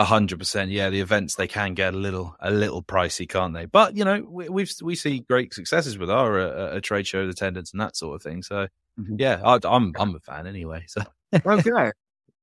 A 0.00 0.04
hundred 0.04 0.38
percent, 0.38 0.70
yeah. 0.70 0.88
The 0.88 1.02
events 1.02 1.34
they 1.34 1.46
can 1.46 1.74
get 1.74 1.92
a 1.92 1.96
little 1.98 2.34
a 2.40 2.50
little 2.50 2.82
pricey, 2.82 3.28
can't 3.28 3.52
they? 3.52 3.66
But 3.66 3.98
you 3.98 4.04
know, 4.06 4.26
we 4.26 4.48
we've, 4.48 4.72
we 4.80 4.94
see 4.94 5.20
great 5.20 5.52
successes 5.52 5.98
with 5.98 6.08
our 6.08 6.40
uh, 6.40 6.46
uh, 6.46 6.80
trade 6.80 7.06
show 7.06 7.28
attendance 7.28 7.72
and 7.72 7.82
that 7.82 7.96
sort 7.96 8.16
of 8.16 8.22
thing. 8.22 8.42
So, 8.42 8.68
mm-hmm. 8.98 9.16
yeah, 9.18 9.42
I, 9.44 9.58
I'm 9.62 9.92
I'm 9.98 10.14
a 10.14 10.20
fan 10.20 10.46
anyway. 10.46 10.86
So 10.88 11.02
okay, 11.44 11.92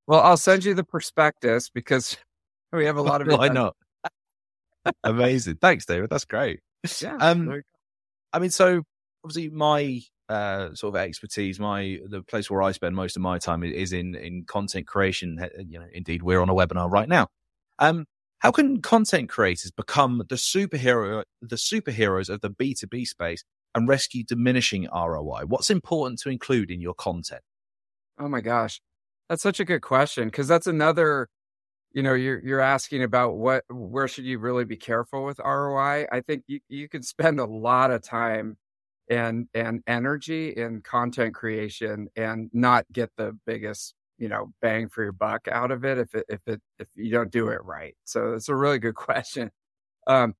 well, 0.06 0.20
I'll 0.20 0.36
send 0.36 0.64
you 0.64 0.74
the 0.74 0.84
prospectus 0.84 1.68
because 1.68 2.16
we 2.72 2.84
have 2.84 2.96
a 2.96 3.02
lot 3.10 3.22
of. 3.22 3.26
Why 3.26 3.48
not? 3.48 3.74
Amazing. 5.02 5.56
Thanks, 5.56 5.84
David. 5.84 6.10
That's 6.10 6.26
great. 6.26 6.60
Yeah. 7.02 7.16
Um, 7.16 7.62
I 8.32 8.38
mean, 8.38 8.50
so 8.50 8.82
obviously 9.24 9.50
my 9.50 10.00
uh, 10.28 10.74
sort 10.74 10.94
of 10.94 11.00
expertise, 11.00 11.58
my 11.58 11.98
the 12.08 12.22
place 12.22 12.48
where 12.48 12.62
I 12.62 12.70
spend 12.70 12.94
most 12.94 13.16
of 13.16 13.22
my 13.22 13.38
time 13.38 13.64
is 13.64 13.92
in 13.92 14.14
in 14.14 14.44
content 14.44 14.86
creation. 14.86 15.44
You 15.66 15.80
know, 15.80 15.86
indeed, 15.92 16.22
we're 16.22 16.40
on 16.40 16.48
a 16.48 16.54
webinar 16.54 16.88
right 16.88 17.08
now. 17.08 17.26
Um, 17.78 18.06
how 18.40 18.50
can 18.52 18.80
content 18.80 19.28
creators 19.28 19.70
become 19.70 20.22
the 20.28 20.36
superhero, 20.36 21.24
the 21.42 21.56
superheroes 21.56 22.28
of 22.28 22.40
the 22.40 22.50
B 22.50 22.74
two 22.74 22.86
B 22.86 23.04
space, 23.04 23.44
and 23.74 23.88
rescue 23.88 24.24
diminishing 24.24 24.88
ROI? 24.94 25.42
What's 25.46 25.70
important 25.70 26.20
to 26.20 26.30
include 26.30 26.70
in 26.70 26.80
your 26.80 26.94
content? 26.94 27.42
Oh 28.18 28.28
my 28.28 28.40
gosh, 28.40 28.80
that's 29.28 29.42
such 29.42 29.60
a 29.60 29.64
good 29.64 29.82
question 29.82 30.28
because 30.28 30.48
that's 30.48 30.66
another 30.66 31.28
you 31.92 32.02
know 32.02 32.14
you're 32.14 32.40
you're 32.44 32.60
asking 32.60 33.02
about 33.02 33.36
what 33.36 33.64
where 33.70 34.08
should 34.08 34.24
you 34.24 34.38
really 34.38 34.64
be 34.64 34.76
careful 34.76 35.24
with 35.24 35.38
ROI 35.38 36.06
I 36.12 36.20
think 36.26 36.44
you 36.46 36.60
you 36.68 36.88
can 36.88 37.02
spend 37.02 37.40
a 37.40 37.44
lot 37.46 37.90
of 37.90 38.02
time 38.02 38.56
and 39.08 39.48
and 39.54 39.82
energy 39.86 40.50
in 40.50 40.82
content 40.82 41.34
creation 41.34 42.08
and 42.16 42.50
not 42.52 42.86
get 42.92 43.10
the 43.16 43.38
biggest 43.46 43.94
you 44.18 44.28
know 44.28 44.52
bang 44.62 44.88
for 44.88 45.02
your 45.02 45.12
buck 45.12 45.48
out 45.48 45.70
of 45.70 45.84
it 45.84 45.98
if 45.98 46.14
it 46.14 46.26
if 46.28 46.40
it 46.46 46.60
if 46.78 46.88
you 46.94 47.10
don't 47.10 47.30
do 47.32 47.48
it 47.48 47.62
right. 47.64 47.96
So 48.04 48.34
it's 48.34 48.48
a 48.48 48.56
really 48.56 48.78
good 48.78 48.94
question. 48.96 49.50
Um 50.06 50.34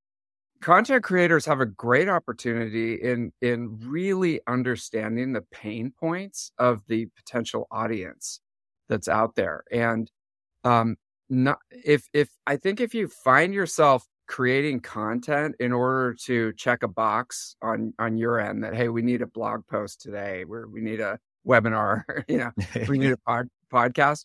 content 0.60 1.04
creators 1.04 1.46
have 1.46 1.60
a 1.60 1.66
great 1.66 2.08
opportunity 2.08 2.94
in 2.94 3.32
in 3.42 3.78
really 3.84 4.40
understanding 4.48 5.32
the 5.32 5.42
pain 5.52 5.92
points 5.98 6.52
of 6.58 6.82
the 6.88 7.06
potential 7.16 7.66
audience 7.70 8.40
that's 8.88 9.08
out 9.08 9.34
there. 9.36 9.64
And 9.72 10.10
um 10.64 10.96
not 11.30 11.58
if 11.70 12.08
if 12.12 12.30
I 12.46 12.56
think 12.56 12.80
if 12.80 12.94
you 12.94 13.08
find 13.08 13.54
yourself 13.54 14.06
creating 14.26 14.80
content 14.80 15.54
in 15.60 15.72
order 15.72 16.14
to 16.14 16.52
check 16.54 16.82
a 16.82 16.88
box 16.88 17.56
on 17.62 17.94
on 17.98 18.18
your 18.18 18.40
end 18.40 18.62
that 18.64 18.74
hey 18.74 18.88
we 18.88 19.02
need 19.02 19.22
a 19.22 19.26
blog 19.26 19.66
post 19.68 20.00
today. 20.00 20.44
Where 20.44 20.66
we 20.68 20.80
need 20.80 21.00
a 21.00 21.18
webinar 21.46 22.02
you 22.28 22.38
know 22.38 22.52
we 22.88 22.98
need 22.98 23.12
a 23.12 23.16
pod, 23.26 23.48
podcast 23.72 24.24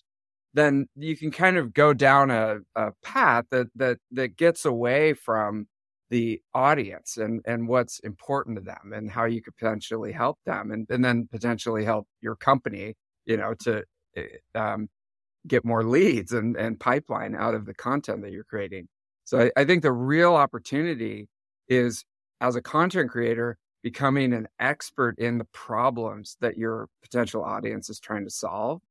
then 0.55 0.85
you 0.95 1.17
can 1.17 1.31
kind 1.31 1.57
of 1.57 1.73
go 1.73 1.93
down 1.93 2.29
a, 2.29 2.57
a 2.75 2.91
path 3.03 3.45
that 3.51 3.67
that 3.75 3.97
that 4.11 4.37
gets 4.37 4.65
away 4.65 5.13
from 5.13 5.67
the 6.09 6.39
audience 6.53 7.17
and 7.17 7.41
and 7.45 7.67
what's 7.67 7.99
important 7.99 8.57
to 8.57 8.63
them 8.63 8.93
and 8.93 9.09
how 9.09 9.25
you 9.25 9.41
could 9.41 9.55
potentially 9.57 10.11
help 10.11 10.37
them 10.45 10.71
and, 10.71 10.85
and 10.89 11.03
then 11.03 11.27
potentially 11.31 11.83
help 11.83 12.07
your 12.21 12.35
company 12.35 12.93
you 13.25 13.37
know 13.37 13.53
to 13.55 13.83
eh, 14.15 14.23
um, 14.55 14.87
get 15.47 15.65
more 15.65 15.83
leads 15.83 16.31
and, 16.31 16.55
and 16.55 16.79
pipeline 16.79 17.35
out 17.35 17.55
of 17.55 17.65
the 17.65 17.73
content 17.73 18.21
that 18.21 18.31
you're 18.31 18.43
creating. 18.43 18.87
So 19.25 19.39
I, 19.41 19.61
I 19.61 19.65
think 19.65 19.81
the 19.81 19.91
real 19.91 20.35
opportunity 20.35 21.27
is 21.67 22.05
as 22.41 22.55
a 22.55 22.61
content 22.61 23.09
creator, 23.09 23.57
becoming 23.81 24.33
an 24.33 24.47
expert 24.59 25.17
in 25.17 25.37
the 25.37 25.47
problems 25.53 26.37
that 26.41 26.57
your 26.57 26.87
potential 27.01 27.43
audience 27.43 27.89
is 27.89 27.99
trying 27.99 28.23
to 28.23 28.29
solve, 28.29 28.81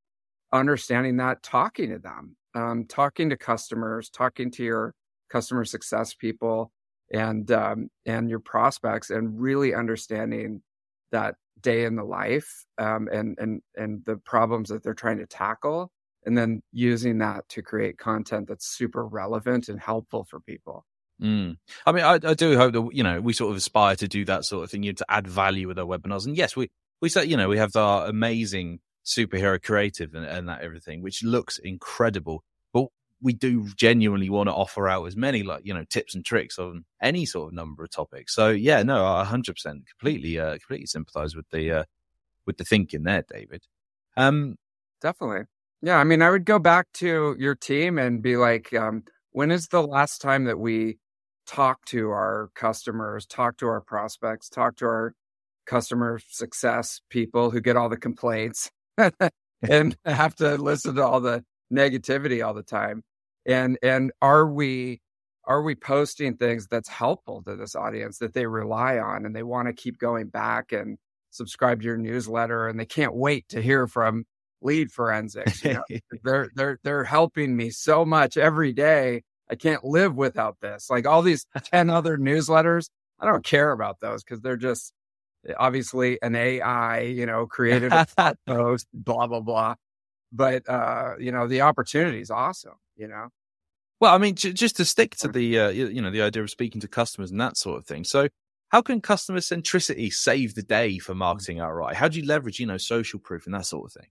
understanding 0.53 1.17
that, 1.17 1.43
talking 1.43 1.91
to 1.91 1.99
them, 1.99 2.37
um, 2.55 2.85
talking 2.87 3.31
to 3.31 3.37
customers, 3.37 4.11
talking 4.11 4.51
to 4.53 4.65
your 4.65 4.95
customer 5.31 5.65
success 5.65 6.15
people 6.15 6.71
and 7.13 7.51
um, 7.51 7.89
and 8.07 8.29
your 8.29 8.41
prospects, 8.41 9.11
and 9.11 9.41
really 9.41 9.75
understanding 9.75 10.63
that 11.11 11.35
day 11.61 11.85
in 11.85 11.97
the 11.97 12.05
life 12.05 12.65
um, 12.79 13.09
and 13.13 13.37
and 13.39 13.63
and 13.77 14.03
the 14.05 14.17
problems 14.17 14.69
that 14.69 14.83
they're 14.83 14.95
trying 14.95 15.19
to 15.19 15.27
tackle 15.27 15.91
and 16.25 16.37
then 16.37 16.63
using 16.73 17.19
that 17.19 17.49
to 17.49 17.63
create 17.63 17.99
content 17.99 18.49
that's 18.49 18.67
super 18.67 19.05
relevant 19.05 19.69
and 19.69 19.81
helpful 19.81 20.25
for 20.25 20.41
people. 20.41 20.85
Mm. 21.21 21.57
I 21.87 21.93
mean, 21.93 22.05
I, 22.05 22.15
I, 22.15 22.35
do 22.35 22.57
hope 22.57 22.73
that 22.73 22.89
you 22.93 23.03
know 23.03 23.21
we 23.21 23.33
sort 23.33 23.51
of 23.51 23.57
aspire 23.57 23.95
to 23.97 24.09
do 24.09 24.25
that 24.25 24.45
sort 24.45 24.65
of 24.65 24.71
thing, 24.71 24.83
you 24.83 24.93
know, 24.93 24.97
to 24.97 25.07
add 25.09 25.27
value 25.29 25.69
with 25.69 25.79
our 25.79 25.85
webinars. 25.85 26.27
And 26.27 26.37
yes, 26.37 26.57
we 26.57 26.71
we 27.01 27.09
say 27.09 27.25
you 27.25 27.37
know 27.37 27.49
we 27.49 27.59
have 27.59 27.77
our 27.77 28.07
amazing 28.07 28.81
superhero 29.05 29.63
creative 29.63 30.15
and, 30.15 30.25
and 30.25 30.49
that 30.49 30.63
everything, 30.63 31.03
which 31.03 31.23
looks 31.23 31.59
incredible. 31.59 32.43
But 32.73 32.87
we 33.21 33.33
do 33.33 33.69
genuinely 33.77 34.31
want 34.31 34.49
to 34.49 34.55
offer 34.55 34.89
out 34.89 35.05
as 35.05 35.17
many 35.17 35.43
like 35.43 35.63
you 35.65 35.75
know 35.75 35.85
tips 35.85 36.15
and 36.15 36.25
tricks 36.25 36.59
on 36.59 36.85
any 37.01 37.25
sort 37.25 37.49
of 37.49 37.55
number 37.55 37.85
of 37.85 37.91
topics. 37.91 38.35
So 38.35 38.51
yeah, 38.51 38.83
no, 38.83 39.05
I 39.05 39.25
hundred 39.25 39.55
percent 39.55 39.87
completely 39.89 40.39
uh, 40.39 40.53
completely 40.53 40.87
sympathise 40.87 41.35
with 41.35 41.49
the 41.51 41.71
uh, 41.71 41.85
with 42.47 42.57
the 42.57 42.65
thinking 42.65 43.05
there, 43.05 43.25
David. 43.29 43.65
Um, 44.17 44.57
definitely. 45.01 45.47
Yeah, 45.83 45.97
I 45.97 46.05
mean, 46.05 46.23
I 46.23 46.31
would 46.31 46.45
go 46.45 46.59
back 46.59 46.87
to 46.95 47.35
your 47.39 47.57
team 47.57 47.99
and 47.99 48.23
be 48.23 48.37
like, 48.37 48.73
um, 48.73 49.03
when 49.33 49.51
is 49.51 49.69
the 49.69 49.83
last 49.83 50.21
time 50.21 50.45
that 50.45 50.59
we 50.59 50.99
talk 51.47 51.85
to 51.87 52.11
our 52.11 52.51
customers, 52.55 53.27
talk 53.27 53.57
to 53.57 53.67
our 53.67 53.81
prospects, 53.81 54.49
talk 54.49 54.77
to 54.77 54.85
our 54.85 55.15
customer 55.67 56.21
success 56.29 57.01
people 57.09 57.51
who 57.51 57.61
get 57.61 57.77
all 57.77 57.89
the 57.89 57.97
complaints 57.97 58.71
and 59.69 59.97
have 60.05 60.35
to 60.37 60.57
listen 60.57 60.95
to 60.97 61.05
all 61.05 61.21
the 61.21 61.45
negativity 61.73 62.45
all 62.45 62.55
the 62.55 62.63
time? 62.63 63.03
And 63.47 63.79
and 63.83 64.13
are 64.21 64.47
we 64.47 65.01
are 65.45 65.63
we 65.63 65.75
posting 65.75 66.37
things 66.37 66.67
that's 66.69 66.89
helpful 66.89 67.43
to 67.43 67.57
this 67.57 67.75
audience 67.75 68.19
that 68.19 68.33
they 68.33 68.47
rely 68.47 68.99
on 68.99 69.27
and 69.27 69.35
they 69.35 69.43
want 69.43 69.67
to 69.67 69.73
keep 69.75 69.99
going 69.99 70.29
back 70.29 70.73
and 70.73 70.99
subscribe 71.31 71.81
to 71.81 71.87
your 71.87 71.97
newsletter 71.97 72.69
and 72.69 72.79
they 72.79 72.87
can't 72.87 73.15
wait 73.15 73.49
to 73.49 73.61
hear 73.61 73.87
from 73.87 74.25
lead 74.61 74.93
forensics. 74.93 75.65
You 75.65 75.75
know, 75.75 75.85
they're 76.23 76.51
they're 76.55 76.79
they're 76.85 77.05
helping 77.05 77.57
me 77.57 77.71
so 77.71 78.05
much 78.05 78.37
every 78.37 78.73
day. 78.73 79.23
I 79.51 79.55
can't 79.57 79.85
live 79.85 80.15
without 80.15 80.57
this. 80.61 80.89
Like 80.89 81.07
all 81.07 81.23
these 81.23 81.47
10 81.65 81.91
other 81.91 82.17
newsletters, 82.17 82.89
I 83.21 83.27
don't 83.27 83.45
care 83.45 83.73
about 83.73 84.01
those 84.01 84.23
because 84.23 84.41
they're 84.41 84.57
just 84.57 84.93
obviously 85.57 86.19
an 86.23 86.35
AI, 86.35 87.01
you 87.01 87.27
know, 87.27 87.47
created 87.47 87.93
a 87.93 88.07
post, 88.47 88.87
blah, 88.93 89.27
blah, 89.27 89.41
blah. 89.41 89.75
But 90.33 90.69
uh, 90.69 91.15
you 91.19 91.33
know, 91.33 91.47
the 91.47 91.61
opportunity 91.63 92.21
is 92.21 92.31
awesome, 92.31 92.77
you 92.97 93.09
know. 93.09 93.29
Well, 94.01 94.15
I 94.15 94.19
mean, 94.19 94.35
j- 94.35 94.53
just 94.53 94.77
to 94.77 94.85
stick 94.85 95.15
to 95.17 95.29
the 95.29 95.59
uh, 95.59 95.69
you 95.69 96.01
know 96.01 96.11
the 96.11 96.23
idea 96.23 96.43
of 96.43 96.51
speaking 96.51 96.81
to 96.81 96.89
customers 96.89 97.31
and 97.31 97.41
that 97.41 97.57
sort 97.57 97.79
of 97.79 97.87
thing. 97.87 98.05
So, 98.05 98.29
how 98.71 98.83
can 98.83 99.01
customer 99.01 99.41
centricity 99.41 100.13
save 100.13 100.55
the 100.55 100.63
day 100.63 100.99
for 100.99 101.15
marketing 101.15 101.59
ROI? 101.59 101.95
How 101.95 102.09
do 102.09 102.19
you 102.19 102.27
leverage 102.27 102.59
you 102.59 102.67
know 102.67 102.79
social 102.79 103.21
proof 103.21 103.47
and 103.47 103.55
that 103.55 103.67
sort 103.67 103.87
of 103.87 103.93
thing? 103.93 104.11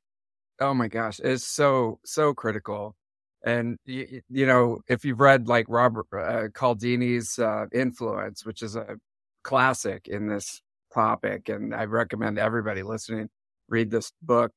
Oh 0.59 0.73
my 0.73 0.87
gosh, 0.87 1.19
it's 1.23 1.47
so 1.47 1.99
so 2.05 2.33
critical. 2.33 2.95
And 3.43 3.77
you, 3.85 4.21
you 4.29 4.45
know, 4.45 4.79
if 4.87 5.03
you've 5.03 5.19
read 5.19 5.47
like 5.47 5.65
Robert 5.67 6.05
uh, 6.13 6.49
Cialdini's 6.49 7.39
uh, 7.39 7.65
Influence, 7.73 8.45
which 8.45 8.61
is 8.61 8.75
a 8.75 8.97
classic 9.43 10.07
in 10.07 10.27
this 10.27 10.61
topic, 10.93 11.49
and 11.49 11.73
I 11.73 11.85
recommend 11.85 12.37
everybody 12.39 12.83
listening 12.83 13.29
read 13.71 13.89
this 13.89 14.11
book. 14.21 14.51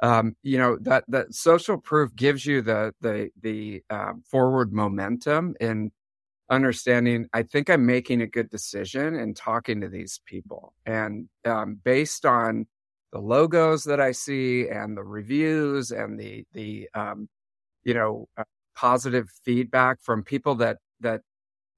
Um, 0.00 0.36
you 0.44 0.58
know 0.58 0.78
that 0.82 1.04
that 1.08 1.34
social 1.34 1.76
proof 1.78 2.14
gives 2.14 2.46
you 2.46 2.62
the 2.62 2.94
the 3.00 3.30
the 3.40 3.82
um, 3.90 4.22
forward 4.30 4.72
momentum 4.72 5.56
in 5.60 5.90
understanding. 6.50 7.26
I 7.32 7.42
think 7.42 7.68
I'm 7.68 7.84
making 7.84 8.22
a 8.22 8.26
good 8.28 8.48
decision 8.48 9.16
in 9.16 9.34
talking 9.34 9.80
to 9.80 9.88
these 9.88 10.20
people, 10.24 10.72
and 10.86 11.28
um, 11.44 11.80
based 11.82 12.24
on 12.24 12.66
the 13.12 13.18
logos 13.18 13.84
that 13.84 14.00
I 14.00 14.12
see 14.12 14.68
and 14.68 14.96
the 14.96 15.02
reviews 15.02 15.90
and 15.90 16.20
the 16.20 16.44
the 16.52 16.88
um, 16.94 17.28
you 17.82 17.94
know 17.94 18.28
uh, 18.36 18.44
positive 18.76 19.28
feedback 19.44 19.98
from 20.02 20.22
people 20.22 20.54
that 20.56 20.78
that 21.00 21.22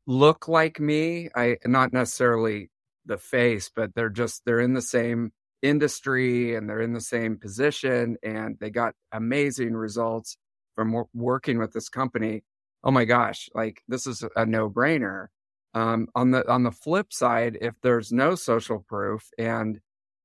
look 0.07 0.47
like 0.47 0.79
me. 0.79 1.31
I 1.35 1.57
not 1.65 1.95
necessarily 1.95 2.71
the 3.07 3.19
face, 3.19 3.71
but 3.75 3.95
they're 3.95 4.11
just 4.11 4.43
they're 4.45 4.61
in 4.61 4.75
the 4.75 4.83
same 4.83 5.33
industry 5.63 6.55
and 6.55 6.69
they're 6.69 6.81
in 6.81 6.95
the 6.95 7.01
same 7.01 7.39
position 7.39 8.17
and 8.23 8.57
they 8.61 8.71
got 8.71 8.95
amazing 9.13 9.75
results 9.75 10.37
from 10.75 10.89
w- 10.89 11.09
working 11.13 11.59
with 11.59 11.73
this 11.73 11.89
company. 11.89 12.43
Oh 12.83 12.91
my 12.91 13.05
gosh, 13.05 13.49
like 13.55 13.83
this 13.89 14.07
is 14.07 14.25
a 14.37 14.47
no 14.47 14.71
brainer. 14.71 15.27
Um, 15.75 16.09
on 16.15 16.33
the 16.33 16.49
on 16.51 16.65
the 16.65 16.73
flip 16.73 17.13
side, 17.13 17.59
if 17.61 17.75
there's 17.83 18.13
no 18.13 18.35
social 18.35 18.81
proof 18.89 19.29
and 19.39 19.81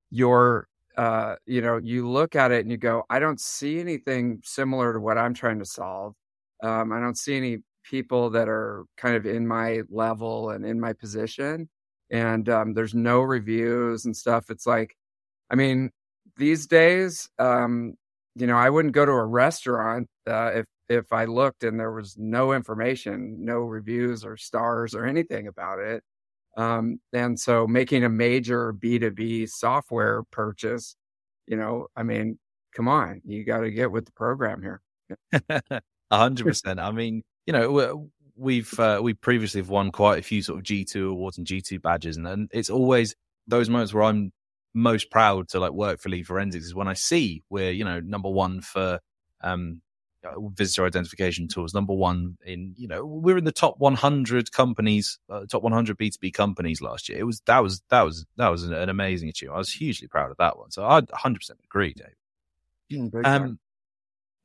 you're 0.09 0.67
uh, 0.97 1.35
you 1.45 1.61
know, 1.61 1.79
you 1.83 2.09
look 2.09 2.35
at 2.35 2.51
it 2.51 2.61
and 2.61 2.71
you 2.71 2.77
go, 2.77 3.03
I 3.09 3.19
don't 3.19 3.39
see 3.39 3.79
anything 3.79 4.39
similar 4.43 4.93
to 4.93 4.99
what 4.99 5.17
I'm 5.17 5.33
trying 5.33 5.59
to 5.59 5.65
solve. 5.65 6.13
Um, 6.63 6.91
I 6.93 6.99
don't 6.99 7.17
see 7.17 7.35
any 7.35 7.57
people 7.83 8.31
that 8.31 8.47
are 8.47 8.85
kind 8.97 9.15
of 9.15 9.25
in 9.25 9.45
my 9.47 9.81
level 9.89 10.49
and 10.51 10.65
in 10.65 10.79
my 10.79 10.93
position. 10.93 11.69
And 12.11 12.47
um, 12.49 12.73
there's 12.73 12.93
no 12.93 13.21
reviews 13.21 14.05
and 14.05 14.15
stuff. 14.15 14.49
It's 14.49 14.67
like, 14.67 14.95
I 15.49 15.55
mean, 15.55 15.91
these 16.37 16.67
days, 16.67 17.29
um, 17.39 17.95
you 18.35 18.47
know, 18.47 18.57
I 18.57 18.69
wouldn't 18.69 18.93
go 18.93 19.05
to 19.05 19.11
a 19.11 19.25
restaurant 19.25 20.07
uh, 20.27 20.51
if 20.55 20.65
if 20.87 21.11
I 21.11 21.25
looked 21.25 21.63
and 21.63 21.79
there 21.79 21.91
was 21.91 22.15
no 22.17 22.53
information, 22.53 23.37
no 23.43 23.59
reviews 23.61 24.23
or 24.23 24.37
stars 24.37 24.93
or 24.93 25.05
anything 25.05 25.47
about 25.47 25.79
it. 25.79 26.03
Um, 26.57 26.99
and 27.11 27.39
so 27.39 27.67
making 27.67 28.03
a 28.03 28.09
major 28.09 28.71
B2B 28.73 29.49
software 29.49 30.23
purchase, 30.31 30.95
you 31.47 31.57
know, 31.57 31.87
I 31.95 32.03
mean, 32.03 32.37
come 32.75 32.87
on, 32.87 33.21
you 33.25 33.43
got 33.43 33.59
to 33.61 33.71
get 33.71 33.91
with 33.91 34.05
the 34.05 34.11
program 34.11 34.61
here. 34.61 34.81
A 36.11 36.17
hundred 36.17 36.45
percent. 36.45 36.79
I 36.79 36.91
mean, 36.91 37.23
you 37.47 37.53
know, 37.53 38.09
we've, 38.35 38.79
uh, 38.79 38.99
we 39.01 39.13
previously 39.13 39.61
have 39.61 39.69
won 39.69 39.91
quite 39.91 40.19
a 40.19 40.23
few 40.23 40.41
sort 40.41 40.59
of 40.59 40.65
G2 40.65 41.11
awards 41.11 41.37
and 41.37 41.47
G2 41.47 41.81
badges. 41.81 42.17
And, 42.17 42.27
and 42.27 42.49
it's 42.53 42.69
always 42.69 43.15
those 43.47 43.69
moments 43.69 43.93
where 43.93 44.03
I'm 44.03 44.31
most 44.73 45.09
proud 45.09 45.47
to 45.49 45.59
like 45.59 45.71
work 45.71 45.99
for 45.99 46.09
Lead 46.09 46.27
Forensics 46.27 46.65
is 46.65 46.75
when 46.75 46.87
I 46.87 46.93
see 46.93 47.43
we're, 47.49 47.71
you 47.71 47.85
know, 47.85 47.99
number 47.99 48.29
one 48.29 48.61
for, 48.61 48.99
um, 49.41 49.81
uh, 50.25 50.39
visitor 50.55 50.85
identification 50.85 51.47
tools. 51.47 51.73
Number 51.73 51.93
one 51.93 52.37
in, 52.45 52.73
you 52.77 52.87
know, 52.87 53.05
we're 53.05 53.37
in 53.37 53.43
the 53.43 53.51
top 53.51 53.75
100 53.77 54.51
companies, 54.51 55.19
uh, 55.29 55.45
top 55.45 55.61
100 55.61 55.97
B2B 55.97 56.33
companies 56.33 56.81
last 56.81 57.07
year. 57.09 57.19
It 57.19 57.23
was, 57.25 57.41
that 57.45 57.59
was, 57.59 57.83
that 57.89 58.01
was, 58.01 58.25
that 58.37 58.49
was 58.49 58.63
an, 58.63 58.73
an 58.73 58.89
amazing 58.89 59.29
achievement. 59.29 59.55
I 59.55 59.59
was 59.59 59.71
hugely 59.71 60.07
proud 60.07 60.31
of 60.31 60.37
that 60.37 60.57
one. 60.57 60.71
So 60.71 60.83
I 60.83 61.01
100% 61.01 61.51
agree, 61.63 61.93
Dave. 61.93 62.15
um, 63.25 63.59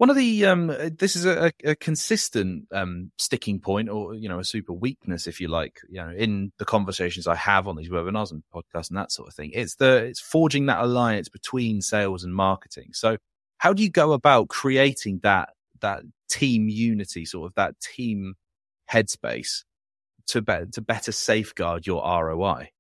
one 0.01 0.09
of 0.09 0.17
the 0.17 0.47
um, 0.47 0.69
this 0.99 1.15
is 1.15 1.27
a, 1.27 1.53
a 1.63 1.77
consistent 1.77 2.67
um, 2.73 3.13
sticking 3.19 3.61
point, 3.61 3.91
or 3.91 4.15
you 4.15 4.31
know, 4.31 4.39
a 4.39 4.45
super 4.45 4.73
weakness, 4.73 5.27
if 5.27 5.43
you 5.43 5.49
like, 5.49 5.79
you 5.91 6.01
know, 6.01 6.09
in 6.09 6.53
the 6.59 6.65
conversations 6.65 7.27
I 7.27 7.35
have 7.35 7.69
on 7.69 7.77
these 7.77 7.91
webinars 7.91 8.31
and 8.31 8.43
podcasts 8.51 8.89
and 8.89 8.97
that 8.97 9.13
sort 9.13 9.29
of 9.29 9.35
thing. 9.35 9.51
It's 9.53 9.75
the 9.75 9.97
it's 9.97 10.19
forging 10.19 10.65
that 10.67 10.81
alliance 10.81 11.29
between 11.29 11.83
sales 11.83 12.25
and 12.25 12.35
marketing. 12.35 12.93
So, 12.95 13.19
how 13.59 13.75
do 13.75 13.83
you 13.83 13.91
go 13.91 14.13
about 14.13 14.49
creating 14.49 15.21
that 15.23 15.51
that 15.83 16.05
team 16.31 16.71
unity, 16.71 17.27
sort 17.27 17.51
of 17.51 17.55
that 17.57 17.79
team 17.79 18.37
headspace 18.91 19.65
to 20.29 20.41
be- 20.41 20.65
to 20.73 20.81
better 20.81 21.13
safeguard 21.13 21.87
your 21.87 22.03
ROI? 22.03 22.71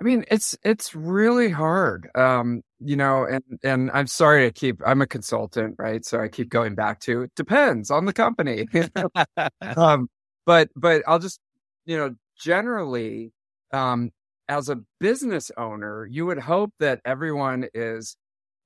I 0.00 0.04
mean, 0.04 0.24
it's 0.30 0.56
it's 0.62 0.94
really 0.94 1.50
hard, 1.50 2.08
um, 2.14 2.62
you 2.78 2.96
know, 2.96 3.24
and 3.24 3.42
and 3.64 3.90
I'm 3.92 4.06
sorry 4.06 4.46
to 4.46 4.52
keep. 4.52 4.80
I'm 4.86 5.02
a 5.02 5.06
consultant, 5.06 5.74
right? 5.78 6.04
So 6.04 6.20
I 6.20 6.28
keep 6.28 6.50
going 6.50 6.76
back 6.76 7.00
to 7.00 7.22
it 7.22 7.32
depends 7.34 7.90
on 7.90 8.04
the 8.04 8.12
company. 8.12 8.68
um, 9.76 10.08
but 10.46 10.68
but 10.76 11.02
I'll 11.08 11.18
just 11.18 11.40
you 11.84 11.96
know 11.96 12.14
generally, 12.38 13.32
um, 13.72 14.10
as 14.48 14.68
a 14.68 14.76
business 15.00 15.50
owner, 15.56 16.06
you 16.06 16.26
would 16.26 16.38
hope 16.38 16.72
that 16.78 17.00
everyone 17.04 17.66
is 17.74 18.16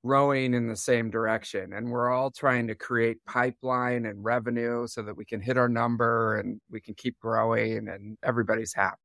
rowing 0.03 0.53
in 0.53 0.67
the 0.67 0.75
same 0.75 1.09
direction 1.09 1.71
and 1.73 1.89
we're 1.89 2.09
all 2.11 2.29
trying 2.29 2.67
to 2.67 2.75
create 2.75 3.17
pipeline 3.25 4.05
and 4.05 4.23
revenue 4.23 4.85
so 4.85 5.01
that 5.01 5.15
we 5.15 5.23
can 5.25 5.41
hit 5.41 5.57
our 5.57 5.69
number 5.69 6.37
and 6.39 6.59
we 6.69 6.81
can 6.81 6.93
keep 6.93 7.17
growing 7.19 7.87
and 7.87 8.17
everybody's 8.21 8.73
happy 8.73 8.97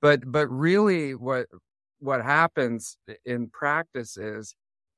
but 0.00 0.20
but 0.30 0.48
really 0.48 1.14
what 1.14 1.46
what 2.00 2.22
happens 2.22 2.98
in 3.24 3.48
practice 3.48 4.16
is 4.16 4.54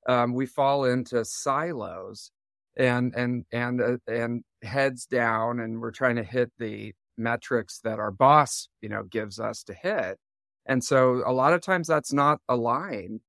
um, 0.08 0.34
we 0.34 0.46
fall 0.46 0.84
into 0.84 1.24
silos 1.24 2.30
and 2.76 3.14
and 3.14 3.44
and 3.52 3.80
uh, 3.80 3.96
and 4.06 4.42
heads 4.62 5.06
down 5.06 5.60
and 5.60 5.80
we're 5.80 5.90
trying 5.90 6.16
to 6.16 6.24
hit 6.24 6.50
the 6.58 6.92
metrics 7.16 7.80
that 7.82 7.98
our 7.98 8.10
boss 8.10 8.68
you 8.80 8.88
know 8.88 9.02
gives 9.04 9.40
us 9.40 9.62
to 9.64 9.74
hit 9.74 10.18
and 10.66 10.84
so 10.84 11.22
a 11.26 11.32
lot 11.32 11.54
of 11.54 11.60
times 11.62 11.88
that's 11.88 12.12
not 12.12 12.40
aligned 12.48 13.20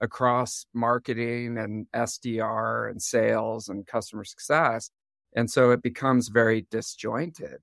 across 0.00 0.66
marketing 0.74 1.58
and 1.58 1.86
SDR 1.94 2.90
and 2.90 3.00
sales 3.00 3.68
and 3.68 3.86
customer 3.86 4.24
success. 4.24 4.90
And 5.34 5.50
so 5.50 5.70
it 5.70 5.82
becomes 5.82 6.28
very 6.28 6.66
disjointed, 6.70 7.58